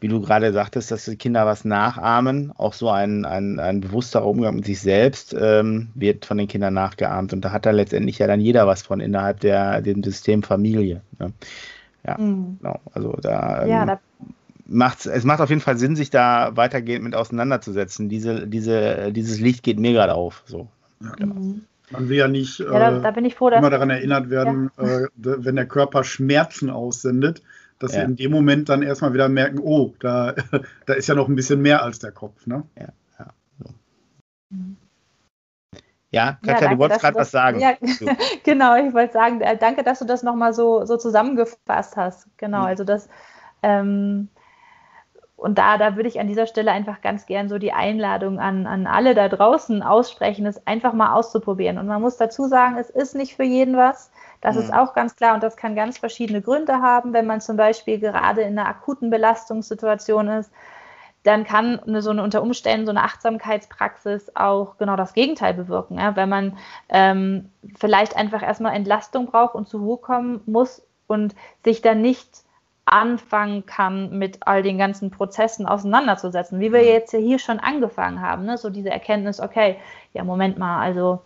[0.04, 4.26] wie du gerade sagtest, dass die Kinder was nachahmen, auch so ein, ein, ein bewusster
[4.26, 7.32] Umgang mit sich selbst ähm, wird von den Kindern nachgeahmt.
[7.32, 11.00] Und da hat da letztendlich ja dann jeder was von innerhalb der, dem System Familie.
[11.18, 11.32] Ne?
[12.06, 12.58] Ja, mhm.
[12.60, 12.80] genau.
[12.92, 14.00] Also da, ähm, ja, da
[14.66, 18.10] macht's, es macht auf jeden Fall Sinn, sich da weitergehend mit auseinanderzusetzen.
[18.10, 20.42] Diese, diese, dieses Licht geht mir gerade auf.
[20.44, 20.68] So.
[21.00, 21.34] Ja, genau.
[21.36, 21.62] Mhm.
[21.88, 25.04] Man will ja nicht ja, da, da froh, immer daran erinnert werden, ja.
[25.04, 27.40] äh, wenn der Körper Schmerzen aussendet,
[27.78, 28.00] dass ja.
[28.00, 30.34] sie in dem Moment dann erstmal wieder merken, oh, da,
[30.86, 32.46] da ist ja noch ein bisschen mehr als der Kopf.
[32.46, 32.64] Ne?
[32.78, 33.26] Ja, ja.
[33.58, 33.74] So.
[36.10, 37.58] Ja, Katja, ja, du wolltest gerade was sagen.
[37.58, 37.74] Ja,
[38.44, 42.28] genau, ich wollte sagen, äh, danke, dass du das nochmal so, so zusammengefasst hast.
[42.36, 42.66] Genau, mhm.
[42.66, 43.08] also das,
[43.62, 44.28] ähm,
[45.36, 48.66] und da, da würde ich an dieser Stelle einfach ganz gern so die Einladung an,
[48.66, 51.78] an alle da draußen aussprechen, es einfach mal auszuprobieren.
[51.78, 54.12] Und man muss dazu sagen, es ist nicht für jeden was.
[54.44, 54.62] Das mhm.
[54.62, 57.98] ist auch ganz klar und das kann ganz verschiedene Gründe haben, wenn man zum Beispiel
[57.98, 60.52] gerade in einer akuten Belastungssituation ist
[61.24, 65.98] dann kann eine, so eine unter Umständen so eine Achtsamkeitspraxis auch genau das Gegenteil bewirken.
[65.98, 66.14] Ja?
[66.16, 66.58] Wenn man
[66.90, 71.34] ähm, vielleicht einfach erstmal Entlastung braucht und zur Ruhe kommen muss und
[71.64, 72.44] sich dann nicht
[72.84, 76.88] anfangen kann, mit all den ganzen Prozessen auseinanderzusetzen, wie wir mhm.
[76.88, 78.44] jetzt hier schon angefangen haben.
[78.44, 78.58] Ne?
[78.58, 79.78] So diese Erkenntnis, okay,
[80.12, 81.22] ja, Moment mal, also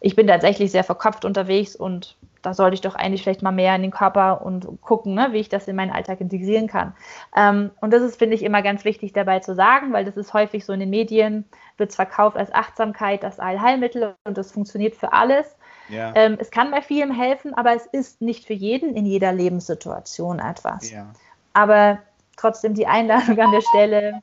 [0.00, 3.74] ich bin tatsächlich sehr verkopft unterwegs und da sollte ich doch eigentlich vielleicht mal mehr
[3.74, 6.94] in den Körper und gucken, ne, wie ich das in meinen Alltag integrieren kann.
[7.34, 10.32] Ähm, und das ist, finde ich, immer ganz wichtig dabei zu sagen, weil das ist
[10.32, 11.44] häufig so in den Medien,
[11.76, 15.56] wird es verkauft als Achtsamkeit, das Allheilmittel und das funktioniert für alles.
[15.88, 16.12] Ja.
[16.14, 20.38] Ähm, es kann bei vielem helfen, aber es ist nicht für jeden in jeder Lebenssituation
[20.38, 20.90] etwas.
[20.90, 21.12] Ja.
[21.52, 21.98] Aber
[22.36, 24.20] trotzdem die Einladung an der Stelle,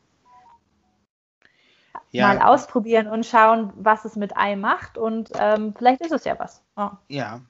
[2.14, 2.28] ja.
[2.28, 4.97] mal ausprobieren und schauen, was es mit einem macht.
[4.97, 6.64] Und ähm, vielleicht ist es ja was.
[6.78, 6.89] Oh.
[7.09, 7.41] Ja,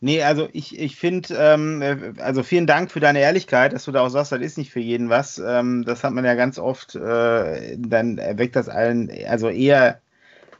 [0.00, 3.92] Nee, also ich, ich finde, ähm, äh, also vielen Dank für deine Ehrlichkeit, dass du
[3.92, 5.38] da auch sagst, das ist nicht für jeden was.
[5.38, 10.00] Ähm, das hat man ja ganz oft, äh, dann erweckt das allen, also eher,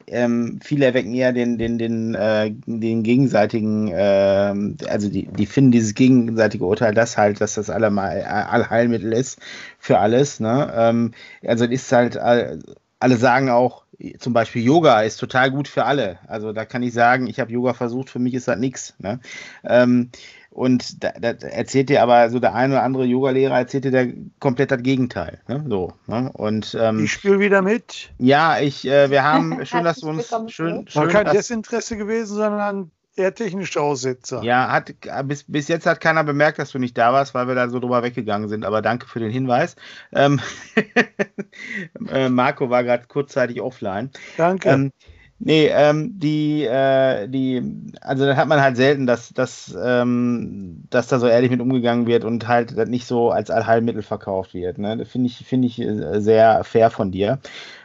[0.08, 4.54] ähm, viele erwecken eher den, den, den, äh, den gegenseitigen, äh,
[4.88, 9.40] also die, die finden dieses gegenseitige Urteil, das halt, dass das allemal Allheilmittel ist
[9.78, 10.40] für alles.
[10.40, 10.72] Ne?
[10.74, 11.12] Ähm,
[11.44, 13.84] also ist halt, alle sagen auch,
[14.18, 16.18] zum Beispiel Yoga ist total gut für alle.
[16.26, 18.94] Also da kann ich sagen, ich habe Yoga versucht, für mich ist das nichts.
[18.98, 19.20] Ne?
[19.64, 20.10] Ähm,
[20.56, 24.08] und da, da, erzählt dir aber so der eine oder andere Yoga-Lehrer erzählt dir der
[24.40, 25.38] komplett das Gegenteil.
[25.48, 25.62] Ne?
[25.68, 26.30] So, ne?
[26.32, 28.10] Und, ähm, ich spiele wieder mit.
[28.16, 30.88] Ja, ich, äh, wir haben schön, dass du uns schön, schön.
[30.94, 34.42] War kein Desinteresse gewesen, sondern eher technische Aussetzer.
[34.42, 34.94] Ja, hat,
[35.24, 37.78] bis, bis jetzt hat keiner bemerkt, dass du nicht da warst, weil wir da so
[37.78, 38.64] drüber weggegangen sind.
[38.64, 39.76] Aber danke für den Hinweis.
[40.12, 40.40] Ähm,
[42.08, 44.10] äh, Marco war gerade kurzzeitig offline.
[44.38, 44.70] Danke.
[44.70, 44.92] Ähm,
[45.38, 47.62] nee, ähm, die, äh, die,
[48.00, 52.06] also da hat man halt selten, dass, dass, ähm, dass da so ehrlich mit umgegangen
[52.06, 54.78] wird und halt nicht so als Allheilmittel verkauft wird.
[54.78, 54.96] Ne?
[54.96, 57.38] Das finde ich, finde ich äh, sehr fair von dir.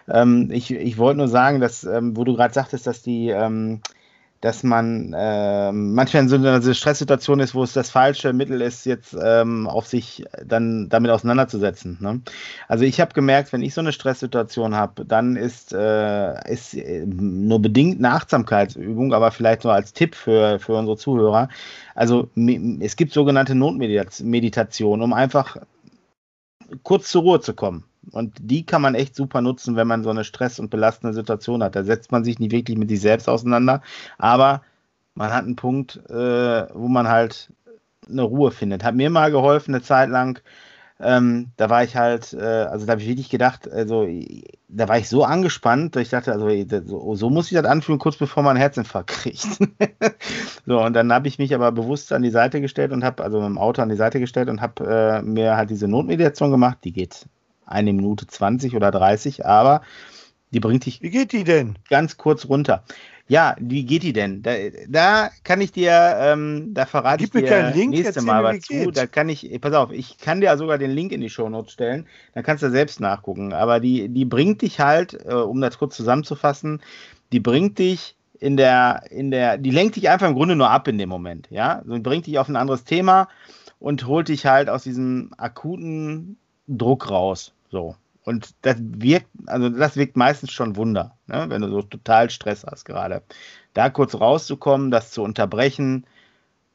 [0.10, 3.82] Ähm, ich ich wollte nur sagen, dass, ähm, wo du gerade sagtest, dass die, ähm,
[4.42, 8.86] dass man äh, manchmal in so einer Stresssituation ist, wo es das falsche Mittel ist,
[8.86, 11.98] jetzt ähm, auf sich dann damit auseinanderzusetzen.
[12.02, 12.22] Ne?
[12.68, 17.62] Also ich habe gemerkt, wenn ich so eine Stresssituation habe, dann ist, äh, äh, nur
[17.62, 21.48] bedingt eine Achtsamkeitsübung, aber vielleicht nur als Tipp für, für unsere Zuhörer.
[21.94, 22.30] Also
[22.80, 25.58] es gibt sogenannte Notmeditation, um einfach
[26.82, 27.84] kurz zur Ruhe zu kommen.
[28.10, 31.64] Und die kann man echt super nutzen, wenn man so eine stress- und belastende Situation
[31.64, 31.76] hat.
[31.76, 33.82] Da setzt man sich nicht wirklich mit sich selbst auseinander,
[34.18, 34.62] aber
[35.14, 37.52] man hat einen Punkt, äh, wo man halt
[38.10, 38.84] eine Ruhe findet.
[38.84, 40.40] Hat mir mal geholfen, eine Zeit lang.
[41.00, 44.08] Ähm, da war ich halt, äh, also da habe ich wirklich gedacht, also
[44.68, 46.48] da war ich so angespannt, dass ich dachte, also
[46.86, 49.48] so, so muss ich das anfühlen, kurz bevor man einen Herzinfarkt kriegt.
[50.68, 53.40] so, und dann habe ich mich aber bewusst an die Seite gestellt und habe, also
[53.40, 56.80] mit dem Auto an die Seite gestellt und habe äh, mir halt diese Notmediation gemacht.
[56.84, 57.26] Die geht
[57.66, 59.82] eine Minute 20 oder 30, aber
[60.52, 61.02] die bringt dich.
[61.02, 61.78] Wie geht die denn?
[61.90, 62.84] Ganz kurz runter.
[63.28, 64.42] Ja, wie geht die denn?
[64.42, 64.52] Da,
[64.90, 68.74] da kann ich dir, ähm, da verrate Gib ich dir Link, nächste Mal was zu.
[68.74, 68.98] Geht.
[68.98, 72.08] Da kann ich, pass auf, ich kann dir sogar den Link in die Shownotes stellen.
[72.34, 73.54] Da kannst du selbst nachgucken.
[73.54, 76.82] Aber die, die bringt dich halt, äh, um das kurz zusammenzufassen,
[77.32, 80.90] die bringt dich in der, in der, die lenkt dich einfach im Grunde nur ab
[80.90, 81.84] in dem Moment, ja.
[81.86, 83.30] So bringt dich auf ein anderes Thema
[83.80, 86.38] und holt dich halt aus diesem akuten
[86.68, 87.54] Druck raus.
[87.70, 87.96] So.
[88.24, 91.46] Und das wirkt, also das wirkt meistens schon Wunder, ne?
[91.50, 93.24] wenn du so total Stress hast gerade.
[93.74, 96.06] Da kurz rauszukommen, das zu unterbrechen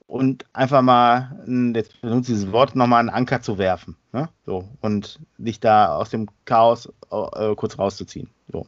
[0.09, 3.97] und einfach mal, jetzt benutze ich dieses Wort, nochmal einen Anker zu werfen.
[4.13, 4.29] Ne?
[4.45, 8.31] So, und dich da aus dem Chaos äh, kurz rauszuziehen.
[8.51, 8.67] So.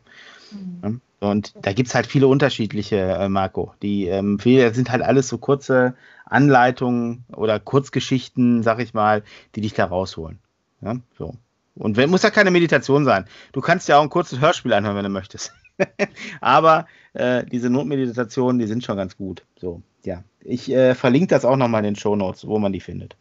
[0.52, 0.80] Mhm.
[0.82, 1.00] Ne?
[1.20, 3.74] Und da gibt es halt viele unterschiedliche, äh, Marco.
[3.82, 5.94] Die ähm, viele sind halt alles so kurze
[6.24, 9.24] Anleitungen oder Kurzgeschichten, sag ich mal,
[9.56, 10.38] die dich da rausholen.
[10.80, 10.96] Ja?
[11.16, 11.34] So.
[11.74, 13.26] Und wenn, muss ja keine Meditation sein.
[13.52, 15.52] Du kannst ja auch ein kurzes Hörspiel anhören, wenn du möchtest.
[16.40, 19.44] Aber äh, diese Notmeditationen, die sind schon ganz gut.
[19.56, 20.24] So, ja.
[20.40, 23.16] Ich äh, verlinke das auch nochmal in den Show Notes, wo man die findet.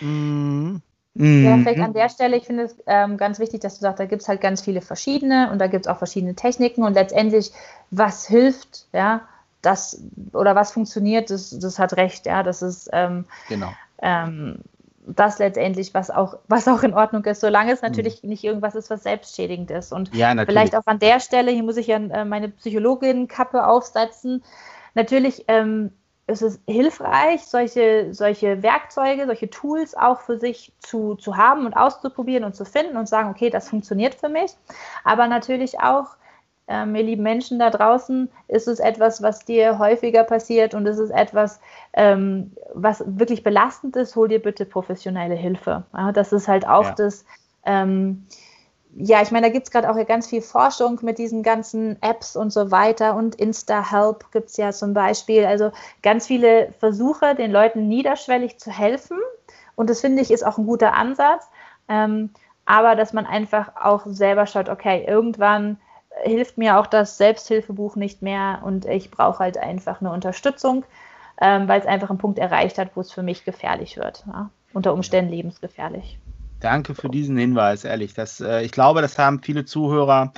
[0.00, 0.80] Mhm.
[1.14, 4.06] Ja, vielleicht an der Stelle, ich finde es ähm, ganz wichtig, dass du sagst, da
[4.06, 7.52] gibt es halt ganz viele verschiedene und da gibt es auch verschiedene Techniken und letztendlich,
[7.90, 9.28] was hilft, ja,
[9.60, 13.72] das oder was funktioniert, das, das hat recht, ja, das ist ähm, genau.
[14.00, 14.56] Ähm,
[15.06, 18.30] das letztendlich, was auch, was auch in Ordnung ist, solange es natürlich mhm.
[18.30, 19.92] nicht irgendwas ist, was selbstschädigend ist.
[19.92, 24.44] Und ja, vielleicht auch an der Stelle, hier muss ich ja äh, meine Psychologin-Kappe aufsetzen.
[24.94, 25.92] Natürlich ähm,
[26.26, 31.74] es ist hilfreich, solche, solche Werkzeuge, solche Tools auch für sich zu, zu haben und
[31.74, 34.52] auszuprobieren und zu finden und sagen, okay, das funktioniert für mich.
[35.04, 36.16] Aber natürlich auch,
[36.68, 40.98] ähm, ihr lieben Menschen da draußen, ist es etwas, was dir häufiger passiert und es
[40.98, 41.60] ist etwas,
[41.92, 45.84] ähm, was wirklich belastend ist, hol dir bitte professionelle Hilfe.
[45.92, 46.94] Ja, das ist halt auch ja.
[46.96, 47.24] das.
[47.64, 48.26] Ähm,
[48.94, 52.36] ja, ich meine, da gibt es gerade auch ganz viel Forschung mit diesen ganzen Apps
[52.36, 55.46] und so weiter und Insta-Help gibt es ja zum Beispiel.
[55.46, 59.18] Also ganz viele Versuche, den Leuten niederschwellig zu helfen.
[59.76, 61.48] Und das finde ich ist auch ein guter Ansatz.
[61.88, 62.30] Ähm,
[62.66, 65.78] aber dass man einfach auch selber schaut, okay, irgendwann
[66.24, 70.84] hilft mir auch das Selbsthilfebuch nicht mehr und ich brauche halt einfach eine Unterstützung,
[71.40, 74.24] ähm, weil es einfach einen Punkt erreicht hat, wo es für mich gefährlich wird.
[74.26, 74.50] Ja?
[74.72, 76.18] Unter Umständen lebensgefährlich.
[76.60, 78.14] Danke für diesen Hinweis, ehrlich.
[78.14, 80.32] Das, äh, ich glaube, das haben viele Zuhörer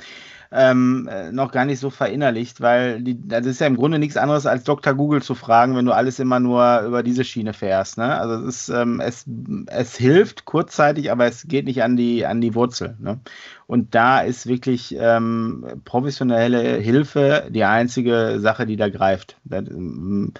[0.55, 4.17] ähm, äh, noch gar nicht so verinnerlicht, weil die, das ist ja im Grunde nichts
[4.17, 4.93] anderes als Dr.
[4.93, 7.97] Google zu fragen, wenn du alles immer nur über diese Schiene fährst.
[7.97, 8.17] Ne?
[8.17, 9.25] Also es, ist, ähm, es,
[9.67, 12.95] es hilft kurzzeitig, aber es geht nicht an die, an die Wurzel.
[12.99, 13.19] Ne?
[13.67, 19.37] Und da ist wirklich ähm, professionelle Hilfe die einzige Sache, die da greift.
[19.43, 20.33] Das, ähm,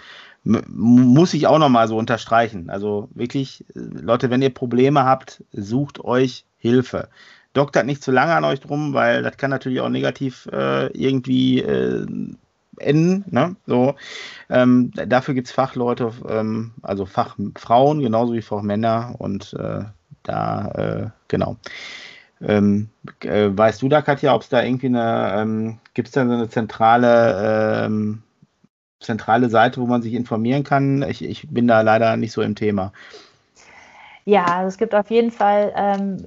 [0.46, 2.70] muss ich auch nochmal so unterstreichen.
[2.70, 7.10] Also wirklich, Leute, wenn ihr Probleme habt, sucht euch Hilfe.
[7.56, 11.62] Doktert nicht zu lange an euch drum, weil das kann natürlich auch negativ äh, irgendwie
[11.62, 12.06] äh,
[12.78, 13.26] enden.
[13.28, 13.56] Ne?
[13.66, 13.96] So,
[14.50, 19.86] ähm, dafür gibt es Fachleute, ähm, also Fachfrauen, genauso wie Fachmänner und äh,
[20.24, 21.56] da, äh, genau.
[22.42, 22.90] Ähm,
[23.22, 26.34] äh, weißt du da, Katja, ob es da irgendwie eine, ähm, gibt es da so
[26.34, 28.22] eine zentrale ähm,
[29.00, 31.04] zentrale Seite, wo man sich informieren kann?
[31.04, 32.92] Ich, ich bin da leider nicht so im Thema.
[34.26, 36.26] Ja, also es gibt auf jeden Fall ähm,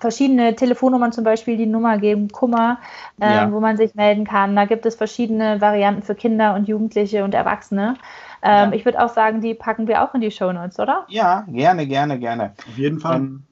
[0.00, 2.78] verschiedene Telefonnummern zum Beispiel, die Nummer geben Kummer,
[3.20, 3.52] ähm, ja.
[3.52, 4.56] wo man sich melden kann.
[4.56, 7.94] Da gibt es verschiedene Varianten für Kinder und Jugendliche und Erwachsene.
[8.42, 8.72] Ähm, ja.
[8.72, 11.06] Ich würde auch sagen, die packen wir auch in die Show Notes, oder?
[11.08, 12.54] Ja, gerne, gerne, gerne.
[12.68, 13.16] Auf jeden Fall.
[13.16, 13.42] Ähm,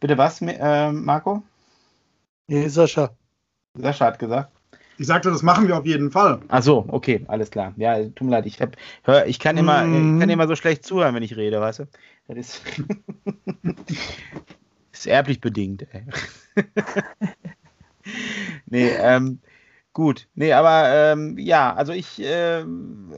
[0.00, 1.42] bitte was, äh, Marco?
[2.48, 3.10] Nee, Sascha.
[3.74, 4.50] Sascha hat gesagt.
[5.00, 6.40] Ich sagte, das machen wir auf jeden Fall.
[6.48, 7.72] Ach so, okay, alles klar.
[7.76, 8.74] Ja, tut mir leid, ich, hab,
[9.04, 10.14] hör, ich, kann, immer, mm.
[10.14, 11.84] ich kann immer so schlecht zuhören, wenn ich rede, weißt du?
[12.26, 12.62] Das ist,
[14.98, 16.04] ist erblich bedingt, ey.
[18.66, 19.40] nee, ähm,
[19.92, 20.28] gut.
[20.34, 22.64] Nee, aber ähm, ja, also ich, äh,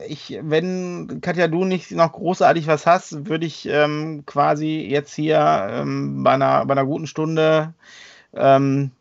[0.07, 5.67] ich, wenn Katja, du nicht noch großartig was hast, würde ich ähm, quasi jetzt hier
[5.71, 7.73] ähm, bei, einer, bei einer guten Stunde
[8.33, 8.91] ähm,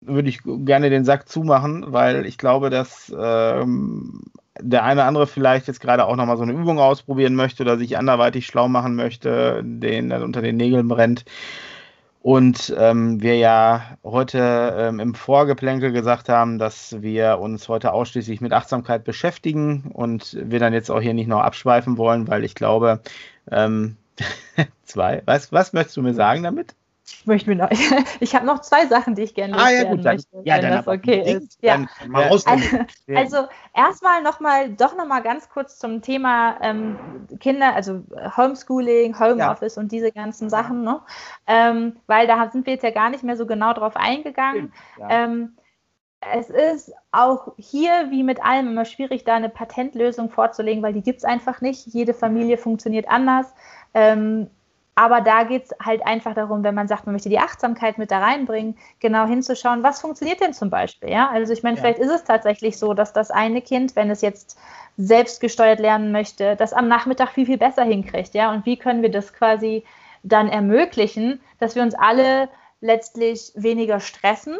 [0.00, 4.22] würde ich gerne den Sack zumachen, weil ich glaube, dass ähm,
[4.60, 7.78] der eine oder andere vielleicht jetzt gerade auch nochmal so eine Übung ausprobieren möchte oder
[7.78, 11.24] sich anderweitig schlau machen möchte, den dann unter den Nägeln brennt.
[12.22, 18.40] Und ähm, wir ja heute ähm, im Vorgeplänkel gesagt haben, dass wir uns heute ausschließlich
[18.40, 22.54] mit Achtsamkeit beschäftigen und wir dann jetzt auch hier nicht noch abschweifen wollen, weil ich
[22.54, 23.00] glaube,
[23.50, 23.96] ähm,
[24.84, 26.76] zwei, was, was möchtest du mir sagen damit?
[27.04, 27.70] Ich möchte mir noch,
[28.20, 30.70] ich habe noch zwei Sachen, die ich gerne ah, ja, gut, dann, möchte, ja, wenn
[30.70, 31.58] das okay ist.
[31.60, 31.84] Ja.
[32.06, 32.50] Mal also,
[33.14, 36.98] also erstmal nochmal, doch nochmal ganz kurz zum Thema ähm,
[37.40, 38.02] Kinder, also
[38.36, 39.82] Homeschooling, Homeoffice ja.
[39.82, 41.00] und diese ganzen Sachen, ne?
[41.46, 44.72] Ähm, weil da sind wir jetzt ja gar nicht mehr so genau drauf eingegangen.
[45.08, 45.56] Ähm,
[46.32, 51.02] es ist auch hier wie mit allem immer schwierig, da eine Patentlösung vorzulegen, weil die
[51.02, 51.86] gibt es einfach nicht.
[51.86, 53.52] Jede Familie funktioniert anders.
[53.92, 54.48] Ähm,
[54.94, 58.10] aber da geht es halt einfach darum, wenn man sagt, man möchte die Achtsamkeit mit
[58.10, 61.10] da reinbringen, genau hinzuschauen, was funktioniert denn zum Beispiel.
[61.10, 61.30] Ja?
[61.30, 61.82] Also ich meine, ja.
[61.82, 64.58] vielleicht ist es tatsächlich so, dass das eine Kind, wenn es jetzt
[64.98, 68.34] selbstgesteuert lernen möchte, das am Nachmittag viel, viel besser hinkriegt.
[68.34, 68.52] Ja?
[68.52, 69.84] Und wie können wir das quasi
[70.22, 72.48] dann ermöglichen, dass wir uns alle
[72.82, 74.58] letztlich weniger stressen.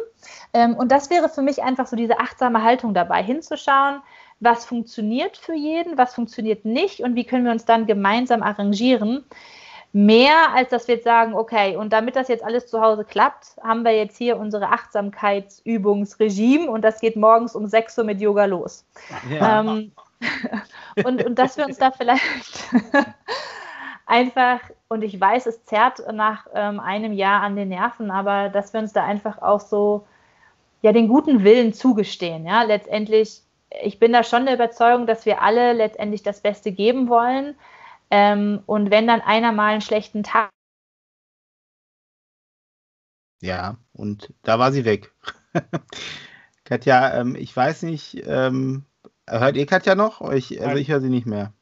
[0.53, 4.01] Ähm, und das wäre für mich einfach so diese achtsame Haltung dabei, hinzuschauen,
[4.39, 9.25] was funktioniert für jeden, was funktioniert nicht und wie können wir uns dann gemeinsam arrangieren
[9.93, 13.55] mehr, als dass wir jetzt sagen, okay, und damit das jetzt alles zu Hause klappt,
[13.63, 18.45] haben wir jetzt hier unsere Achtsamkeitsübungsregime und das geht morgens um 6 Uhr mit Yoga
[18.45, 18.85] los.
[19.29, 19.61] Ja.
[19.61, 19.91] Ähm,
[21.05, 22.23] und, und dass wir uns da vielleicht
[24.07, 28.73] einfach, und ich weiß, es zerrt nach ähm, einem Jahr an den Nerven, aber dass
[28.73, 30.07] wir uns da einfach auch so
[30.81, 32.47] ja den guten Willen zugestehen.
[32.47, 33.43] Ja, letztendlich,
[33.83, 37.53] ich bin da schon der Überzeugung, dass wir alle letztendlich das Beste geben wollen.
[38.15, 40.51] Ähm, und wenn dann einer mal einen schlechten Tag.
[43.41, 45.11] Ja, und da war sie weg.
[46.63, 48.85] Katja, ähm, ich weiß nicht, ähm,
[49.27, 50.21] hört ihr Katja noch?
[50.31, 51.53] Ich, also ich höre sie nicht mehr.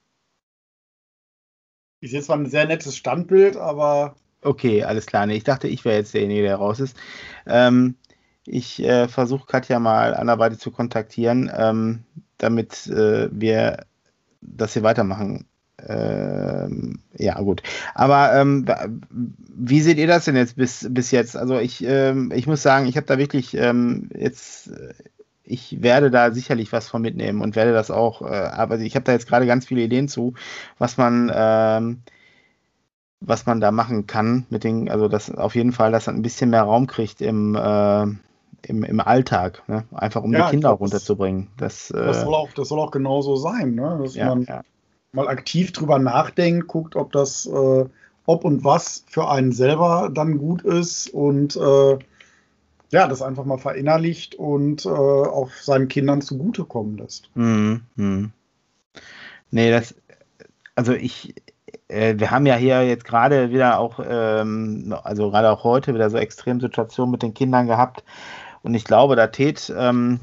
[2.01, 4.15] Ich sehe zwar ein sehr nettes Standbild, aber.
[4.41, 5.25] Okay, alles klar.
[5.25, 6.97] Nee, ich dachte, ich wäre jetzt derjenige, der raus ist.
[7.45, 7.95] Ähm,
[8.45, 12.03] ich äh, versuche Katja mal anderweitig zu kontaktieren, ähm,
[12.37, 13.85] damit äh, wir
[14.41, 15.47] dass sie weitermachen.
[15.87, 17.63] Ähm, ja, gut.
[17.95, 18.65] Aber ähm,
[19.09, 21.35] wie seht ihr das denn jetzt bis, bis jetzt?
[21.35, 24.71] Also ich, ähm, ich muss sagen, ich habe da wirklich ähm, jetzt,
[25.43, 29.05] ich werde da sicherlich was von mitnehmen und werde das auch, äh, aber ich habe
[29.05, 30.33] da jetzt gerade ganz viele Ideen zu,
[30.77, 32.01] was man, ähm,
[33.19, 36.21] was man da machen kann mit den, also das auf jeden Fall, dass man ein
[36.23, 38.03] bisschen mehr Raum kriegt im, äh,
[38.67, 39.85] im, im Alltag, ne?
[39.91, 41.49] einfach um ja, die Kinder glaub, runterzubringen.
[41.57, 43.99] Das, das, äh, soll auch, das soll auch genauso sein, ne?
[44.01, 44.61] dass ja, man ja.
[45.13, 47.85] Mal aktiv drüber nachdenkt, guckt, ob das, äh,
[48.25, 51.99] ob und was für einen selber dann gut ist und äh,
[52.91, 57.29] ja, das einfach mal verinnerlicht und äh, auch seinen Kindern zugutekommen lässt.
[57.35, 57.81] Mhm.
[57.95, 58.31] Mhm.
[59.49, 59.95] Nee, das,
[60.75, 61.35] also ich,
[61.87, 66.09] äh, wir haben ja hier jetzt gerade wieder auch, ähm, also gerade auch heute wieder
[66.09, 68.03] so Extremsituationen mit den Kindern gehabt,
[68.63, 70.19] und ich glaube, da tät, ähm,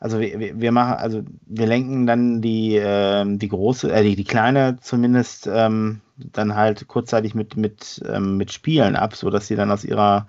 [0.00, 4.24] also wir, wir machen, also wir lenken dann die, äh, die große, äh, die, die
[4.24, 9.70] kleine zumindest ähm, dann halt kurzzeitig mit, mit, ähm, mit Spielen ab, sodass sie dann
[9.70, 10.26] aus ihrer,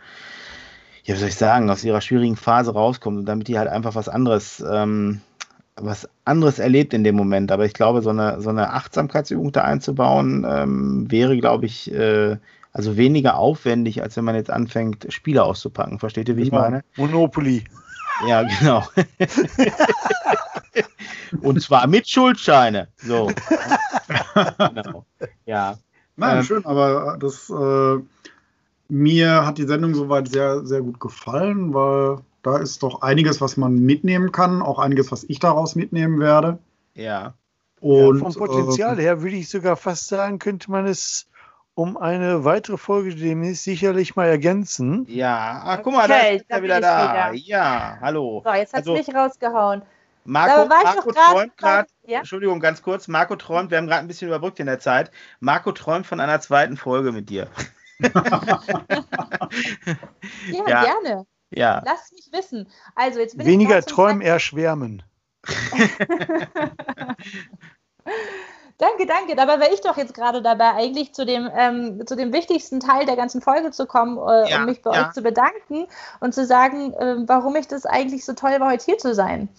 [1.03, 3.95] ja, wie soll ich sagen, aus ihrer schwierigen Phase rauskommt und damit die halt einfach
[3.95, 5.21] was anderes, ähm,
[5.77, 7.49] was anderes erlebt in dem Moment.
[7.49, 12.35] Aber ich glaube, so eine, so eine Achtsamkeitsübung da einzubauen, ähm, wäre, glaube ich, äh,
[12.73, 15.97] also weniger aufwendig, als wenn man jetzt anfängt, Spiele auszupacken.
[15.97, 16.57] Versteht ihr, wie genau.
[16.57, 16.83] ich meine?
[16.97, 17.63] Monopoly.
[18.27, 18.83] Ja, genau.
[21.41, 22.87] Und zwar mit Schuldscheine.
[22.97, 23.31] So.
[24.57, 25.05] genau.
[25.45, 25.77] Ja.
[26.15, 27.97] Nein, ähm, schön, aber das äh,
[28.89, 33.55] mir hat die Sendung soweit sehr, sehr gut gefallen, weil da ist doch einiges, was
[33.55, 36.59] man mitnehmen kann, auch einiges, was ich daraus mitnehmen werde.
[36.93, 37.35] Ja.
[37.79, 41.27] Und ja, vom Potenzial äh, her würde ich sogar fast sagen, könnte man es
[41.81, 45.07] um eine weitere Folge demnächst sicherlich mal ergänzen.
[45.09, 47.31] Ja, ach guck mal, okay, da ist er wieder da.
[47.31, 47.33] Wieder.
[47.33, 48.43] Ja, hallo.
[48.45, 49.81] So, jetzt hat also, mich rausgehauen.
[50.23, 52.19] Marco, Marco träumt gerade, ja?
[52.19, 55.09] Entschuldigung, ganz kurz, Marco träumt, wir haben gerade ein bisschen überbrückt in der Zeit.
[55.39, 57.47] Marco träumt von einer zweiten Folge mit dir.
[57.99, 58.11] ja,
[60.67, 61.25] ja, gerne.
[61.49, 61.81] Ja.
[61.83, 62.69] Lass mich wissen.
[62.93, 65.01] Also jetzt Weniger träumen, eher schwärmen.
[68.81, 69.35] Danke, danke.
[69.35, 73.05] Dabei wäre ich doch jetzt gerade dabei, eigentlich zu dem, ähm, zu dem wichtigsten Teil
[73.05, 75.05] der ganzen Folge zu kommen, äh, ja, um mich bei ja.
[75.05, 75.85] euch zu bedanken
[76.19, 79.49] und zu sagen, äh, warum ich das eigentlich so toll war, heute hier zu sein.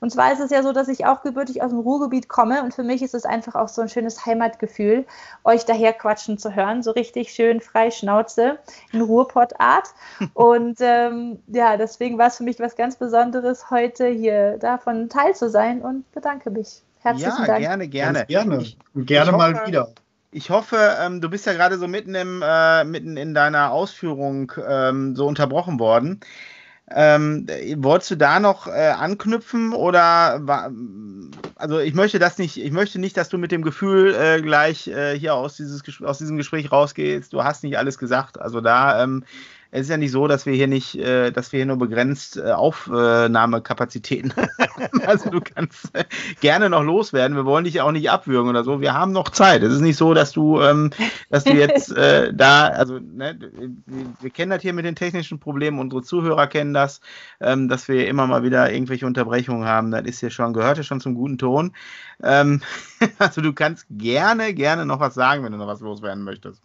[0.00, 2.72] Und zwar ist es ja so, dass ich auch gebürtig aus dem Ruhrgebiet komme und
[2.72, 5.04] für mich ist es einfach auch so ein schönes Heimatgefühl,
[5.44, 8.60] euch daher quatschen zu hören, so richtig schön frei Schnauze
[8.92, 9.90] in Ruhrpottart.
[10.32, 15.34] und ähm, ja, deswegen war es für mich was ganz Besonderes, heute hier davon teil
[15.34, 16.82] zu sein und bedanke mich.
[17.02, 17.60] Herzlichen ja, Dank.
[17.60, 18.18] gerne, gerne.
[18.18, 18.62] Ganz gerne.
[18.62, 19.88] Ich, gerne ich mal hoffe, wieder.
[20.32, 24.52] Ich hoffe, ähm, du bist ja gerade so mitten, im, äh, mitten in deiner Ausführung
[24.68, 26.20] ähm, so unterbrochen worden.
[26.92, 27.46] Ähm,
[27.76, 30.72] wolltest du da noch äh, anknüpfen oder war,
[31.54, 34.88] also ich möchte das nicht, ich möchte nicht, dass du mit dem Gefühl äh, gleich
[34.88, 38.40] äh, hier aus, dieses, aus diesem Gespräch rausgehst, du hast nicht alles gesagt.
[38.40, 39.24] Also da ähm,
[39.72, 42.36] es ist ja nicht so, dass wir hier nicht, äh, dass wir hier nur begrenzt
[42.36, 45.00] äh, Aufnahmekapazitäten haben.
[45.06, 46.04] also du kannst äh,
[46.40, 47.36] gerne noch loswerden.
[47.36, 48.80] Wir wollen dich auch nicht abwürgen oder so.
[48.80, 49.62] Wir haben noch Zeit.
[49.62, 50.90] Es ist nicht so, dass du, ähm,
[51.28, 53.38] dass du jetzt äh, da, also ne,
[54.20, 55.78] wir kennen das hier mit den technischen Problemen.
[55.78, 57.00] Unsere Zuhörer kennen das,
[57.40, 59.92] ähm, dass wir immer mal wieder irgendwelche Unterbrechungen haben.
[59.92, 61.72] Das ist hier schon, gehört ja schon zum guten Ton.
[62.22, 62.60] Ähm,
[63.18, 66.60] also du kannst gerne, gerne noch was sagen, wenn du noch was loswerden möchtest.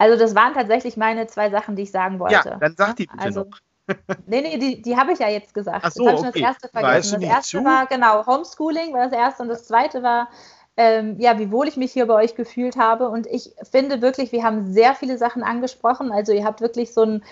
[0.00, 2.48] Also das waren tatsächlich meine zwei Sachen, die ich sagen wollte.
[2.48, 3.58] Ja, dann sag die bitte also, noch.
[4.26, 5.84] nee, nee, die, die habe ich ja jetzt gesagt.
[5.84, 6.40] Ach so, jetzt habe okay.
[6.40, 7.20] das erste vergessen.
[7.20, 7.64] Das erste zu?
[7.64, 10.30] war, genau, Homeschooling war das erste und das zweite war,
[10.78, 13.10] ähm, ja, wie wohl ich mich hier bei euch gefühlt habe.
[13.10, 16.12] Und ich finde wirklich, wir haben sehr viele Sachen angesprochen.
[16.12, 17.22] Also ihr habt wirklich so ein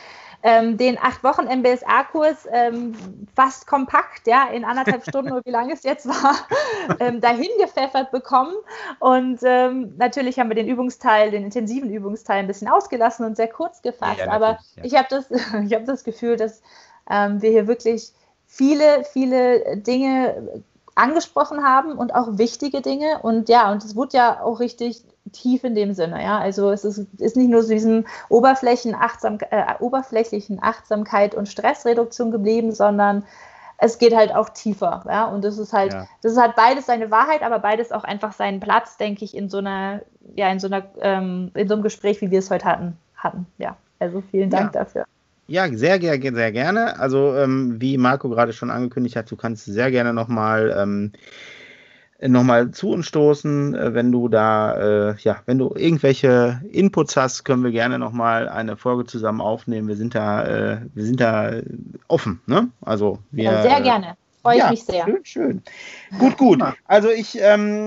[0.42, 2.94] ähm, den acht Wochen MBSA-Kurs ähm,
[3.34, 6.34] fast kompakt, ja, in anderthalb Stunden oder wie lange es jetzt war,
[7.00, 8.54] ähm, dahin gepfeffert bekommen.
[9.00, 13.48] Und ähm, natürlich haben wir den Übungsteil, den intensiven Übungsteil ein bisschen ausgelassen und sehr
[13.48, 14.20] kurz gefasst.
[14.20, 14.84] Ja, Aber ja.
[14.84, 16.62] ich habe das, hab das Gefühl, dass
[17.10, 18.12] ähm, wir hier wirklich
[18.46, 20.62] viele, viele Dinge
[20.98, 23.20] angesprochen haben und auch wichtige Dinge.
[23.22, 26.22] Und ja, und es wurde ja auch richtig tief in dem Sinne.
[26.22, 26.38] Ja?
[26.38, 32.30] Also es ist, ist nicht nur so diesem Oberflächen -Achtsam äh, oberflächlichen Achtsamkeit und Stressreduktion
[32.30, 33.24] geblieben, sondern
[33.78, 35.04] es geht halt auch tiefer.
[35.06, 35.26] Ja?
[35.26, 36.06] Und das ist halt, ja.
[36.22, 39.48] das ist halt beides seine Wahrheit, aber beides auch einfach seinen Platz, denke ich, in
[39.48, 40.02] so einer,
[40.34, 42.98] ja, in so einer, ähm, in so einem Gespräch, wie wir es heute hatten.
[43.16, 43.46] hatten.
[43.58, 44.80] Ja, also vielen Dank ja.
[44.80, 45.04] dafür.
[45.48, 46.98] Ja, sehr, sehr, sehr gerne.
[47.00, 51.12] Also, ähm, wie Marco gerade schon angekündigt hat, du kannst sehr gerne nochmal ähm,
[52.20, 53.74] nochmal zu uns stoßen.
[53.74, 58.48] Äh, wenn du da, äh, ja, wenn du irgendwelche Inputs hast, können wir gerne nochmal
[58.48, 59.88] eine Folge zusammen aufnehmen.
[59.88, 61.52] Wir sind da, äh, wir sind da
[62.08, 62.68] offen, ne?
[62.80, 63.44] Also wir.
[63.44, 64.16] Ja, sehr gerne.
[64.48, 65.04] Freue ich ja, mich sehr.
[65.04, 65.62] Schön, schön.
[66.18, 66.62] Gut, gut.
[66.86, 67.86] Also ich ähm,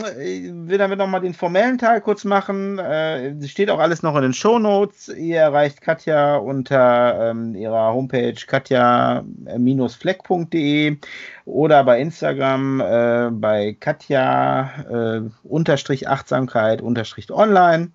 [0.67, 2.77] will damit nochmal den formellen Teil kurz machen.
[2.77, 5.09] Äh, steht auch alles noch in den Show Notes.
[5.09, 10.97] Ihr erreicht Katja unter ähm, ihrer Homepage katja-fleck.de
[11.45, 17.91] oder bei Instagram äh, bei Katja äh, unterstrich Achtsamkeit unterstrich online.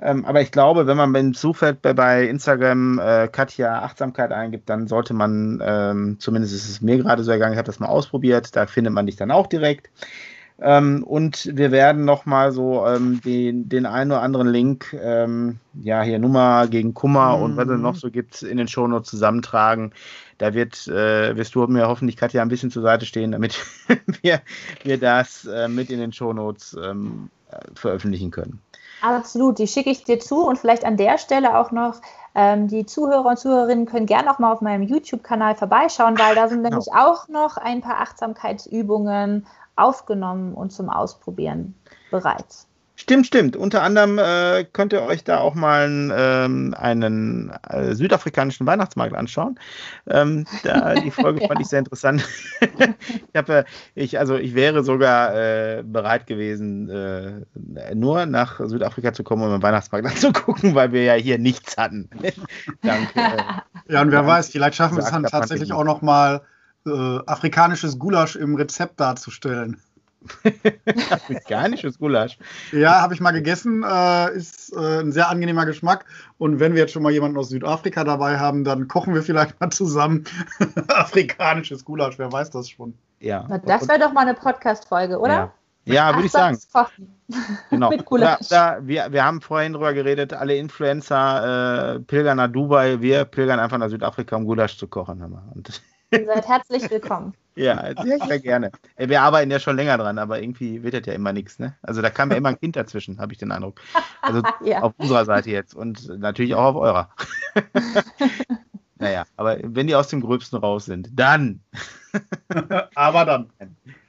[0.00, 4.68] Ähm, aber ich glaube, wenn man beim Zufall bei, bei Instagram äh, Katja Achtsamkeit eingibt,
[4.68, 7.88] dann sollte man, ähm, zumindest ist es mir gerade so ergangen, ich habe das mal
[7.88, 9.90] ausprobiert, da findet man dich dann auch direkt.
[10.60, 16.02] Ähm, und wir werden nochmal so ähm, den, den einen oder anderen Link, ähm, ja,
[16.02, 17.42] hier Nummer gegen Kummer mhm.
[17.42, 19.92] und was es noch so gibt, in den Shownotes zusammentragen.
[20.38, 23.58] Da wird, äh, wirst du mir hoffentlich, Katja, ein bisschen zur Seite stehen, damit
[24.22, 24.42] wir,
[24.82, 28.60] wir das äh, mit in den Shownotes ähm, äh, veröffentlichen können.
[29.00, 32.00] Absolut, die schicke ich dir zu und vielleicht an der Stelle auch noch,
[32.34, 36.48] ähm, die Zuhörer und Zuhörerinnen können gerne auch mal auf meinem YouTube-Kanal vorbeischauen, weil da
[36.48, 36.70] sind genau.
[36.70, 39.46] nämlich auch noch ein paar Achtsamkeitsübungen
[39.76, 41.74] aufgenommen und zum Ausprobieren
[42.10, 42.67] bereit.
[43.00, 43.54] Stimmt, stimmt.
[43.54, 49.56] Unter anderem äh, könnt ihr euch da auch mal ähm, einen äh, südafrikanischen Weihnachtsmarkt anschauen.
[50.08, 51.46] Ähm, da, die Folge ja.
[51.46, 52.24] fand ich sehr interessant.
[52.60, 59.22] ich habe, ich, also ich wäre sogar äh, bereit gewesen, äh, nur nach Südafrika zu
[59.22, 62.10] kommen, um den Weihnachtsmarkt anzugucken, weil wir ja hier nichts hatten.
[62.82, 63.12] Danke.
[63.14, 66.42] Äh, ja, und wer weiß, vielleicht schaffen wir es dann tatsächlich auch noch mal
[66.84, 69.80] äh, afrikanisches Gulasch im Rezept darzustellen.
[71.10, 72.38] Afrikanisches Gulasch.
[72.72, 73.82] Ja, habe ich mal gegessen.
[73.82, 76.04] Äh, ist äh, ein sehr angenehmer Geschmack.
[76.38, 79.60] Und wenn wir jetzt schon mal jemanden aus Südafrika dabei haben, dann kochen wir vielleicht
[79.60, 80.24] mal zusammen
[80.88, 82.18] afrikanisches Gulasch.
[82.18, 82.94] Wer weiß das schon.
[83.20, 83.46] Ja.
[83.48, 85.32] Na, das wäre doch mal eine Podcast-Folge, oder?
[85.32, 85.52] Ja.
[85.84, 86.58] Ja, würde ich sagen.
[87.68, 87.90] Genau.
[87.90, 93.02] Mit Da, da, wir, wir haben vorhin drüber geredet, alle Influencer äh, pilgern nach Dubai,
[93.02, 95.20] wir pilgern einfach nach Südafrika, um Gulasch zu kochen.
[95.54, 97.34] Und Ihr seid herzlich willkommen.
[97.54, 98.70] Ja, sehr, sehr gerne.
[98.96, 101.58] Wir arbeiten ja schon länger dran, aber irgendwie wird das ja immer nichts.
[101.58, 101.74] Ne?
[101.82, 103.80] Also da kam ja immer ein Kind dazwischen, habe ich den Eindruck.
[104.22, 104.82] Also ja.
[104.82, 107.10] auf unserer Seite jetzt und natürlich auch auf eurer.
[108.96, 111.60] naja, aber wenn die aus dem Gröbsten raus sind, dann.
[112.94, 113.50] aber dann.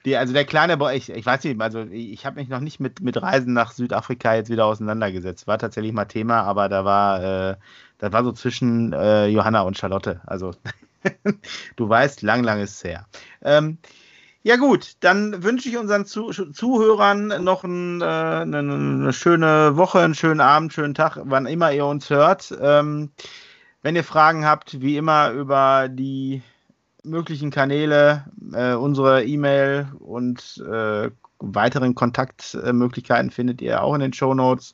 [0.06, 2.80] Die, also der kleine Boy, ich, ich weiß nicht, also ich habe mich noch nicht
[2.80, 5.48] mit, mit Reisen nach Südafrika jetzt wieder auseinandergesetzt.
[5.48, 7.56] War tatsächlich mal Thema, aber da war, äh,
[7.98, 10.22] das war so zwischen äh, Johanna und Charlotte.
[10.26, 10.54] Also
[11.76, 13.08] du weißt, lang, lang ist es her.
[13.42, 13.78] Ähm,
[14.42, 20.00] ja gut, dann wünsche ich unseren Zu Zuhörern noch ein, äh, eine, eine, schöne Woche,
[20.00, 22.58] einen schönen Abend, schönen Tag, wann immer ihr uns hört.
[22.62, 23.12] Ähm,
[23.82, 26.42] wenn ihr Fragen habt, wie immer über die
[27.04, 31.10] möglichen Kanäle, äh, unsere E-Mail und äh,
[31.40, 34.74] weiteren Kontaktmöglichkeiten findet ihr auch in den Show Notes.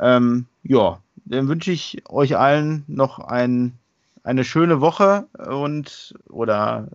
[0.00, 3.78] Ähm, ja, dann wünsche ich euch allen noch einen
[4.28, 6.88] eine schöne Woche und oder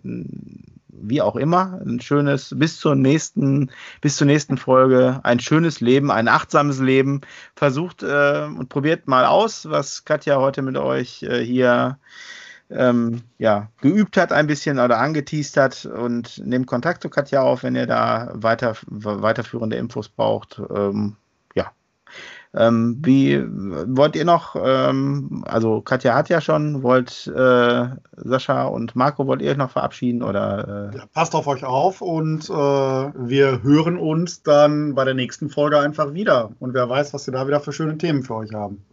[0.88, 6.11] wie auch immer, ein schönes, bis zur nächsten, bis zur nächsten Folge, ein schönes Leben,
[6.11, 7.22] ein achtsames Leben.
[7.55, 11.97] Versucht äh, und probiert mal aus, was Katja heute mit euch äh, hier
[12.69, 17.64] ähm, ja, geübt hat ein bisschen oder angeteased hat und nehmt Kontakt zu Katja auf,
[17.64, 20.61] wenn ihr da weiter, weiterführende Infos braucht.
[20.73, 21.18] Ähm,
[22.55, 28.95] ähm, wie wollt ihr noch, ähm, also Katja hat ja schon, wollt äh, Sascha und
[28.95, 30.91] Marco, wollt ihr euch noch verabschieden oder?
[30.93, 30.97] Äh?
[30.97, 35.80] Ja, passt auf euch auf und äh, wir hören uns dann bei der nächsten Folge
[35.80, 36.51] einfach wieder.
[36.59, 38.84] Und wer weiß, was wir da wieder für schöne Themen für euch haben.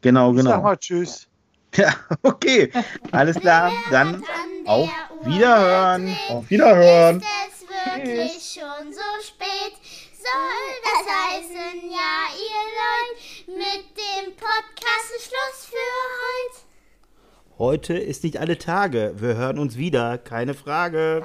[0.00, 0.50] Genau, genau.
[0.50, 1.28] Sag mal Tschüss.
[1.74, 1.92] Ja,
[2.22, 2.70] okay.
[3.12, 3.70] Alles klar.
[3.90, 4.22] Dann
[4.64, 4.88] auf
[5.24, 6.16] Wiederhören.
[6.30, 7.18] Auf Wiederhören.
[7.18, 7.26] Ist
[7.62, 9.79] es wirklich schon so spät?
[10.20, 15.90] Soll das heißen, ja, ihr Leute, mit dem Podcast Schluss für
[16.20, 17.58] heute.
[17.58, 19.14] Heute ist nicht alle Tage.
[19.16, 21.24] Wir hören uns wieder, keine Frage.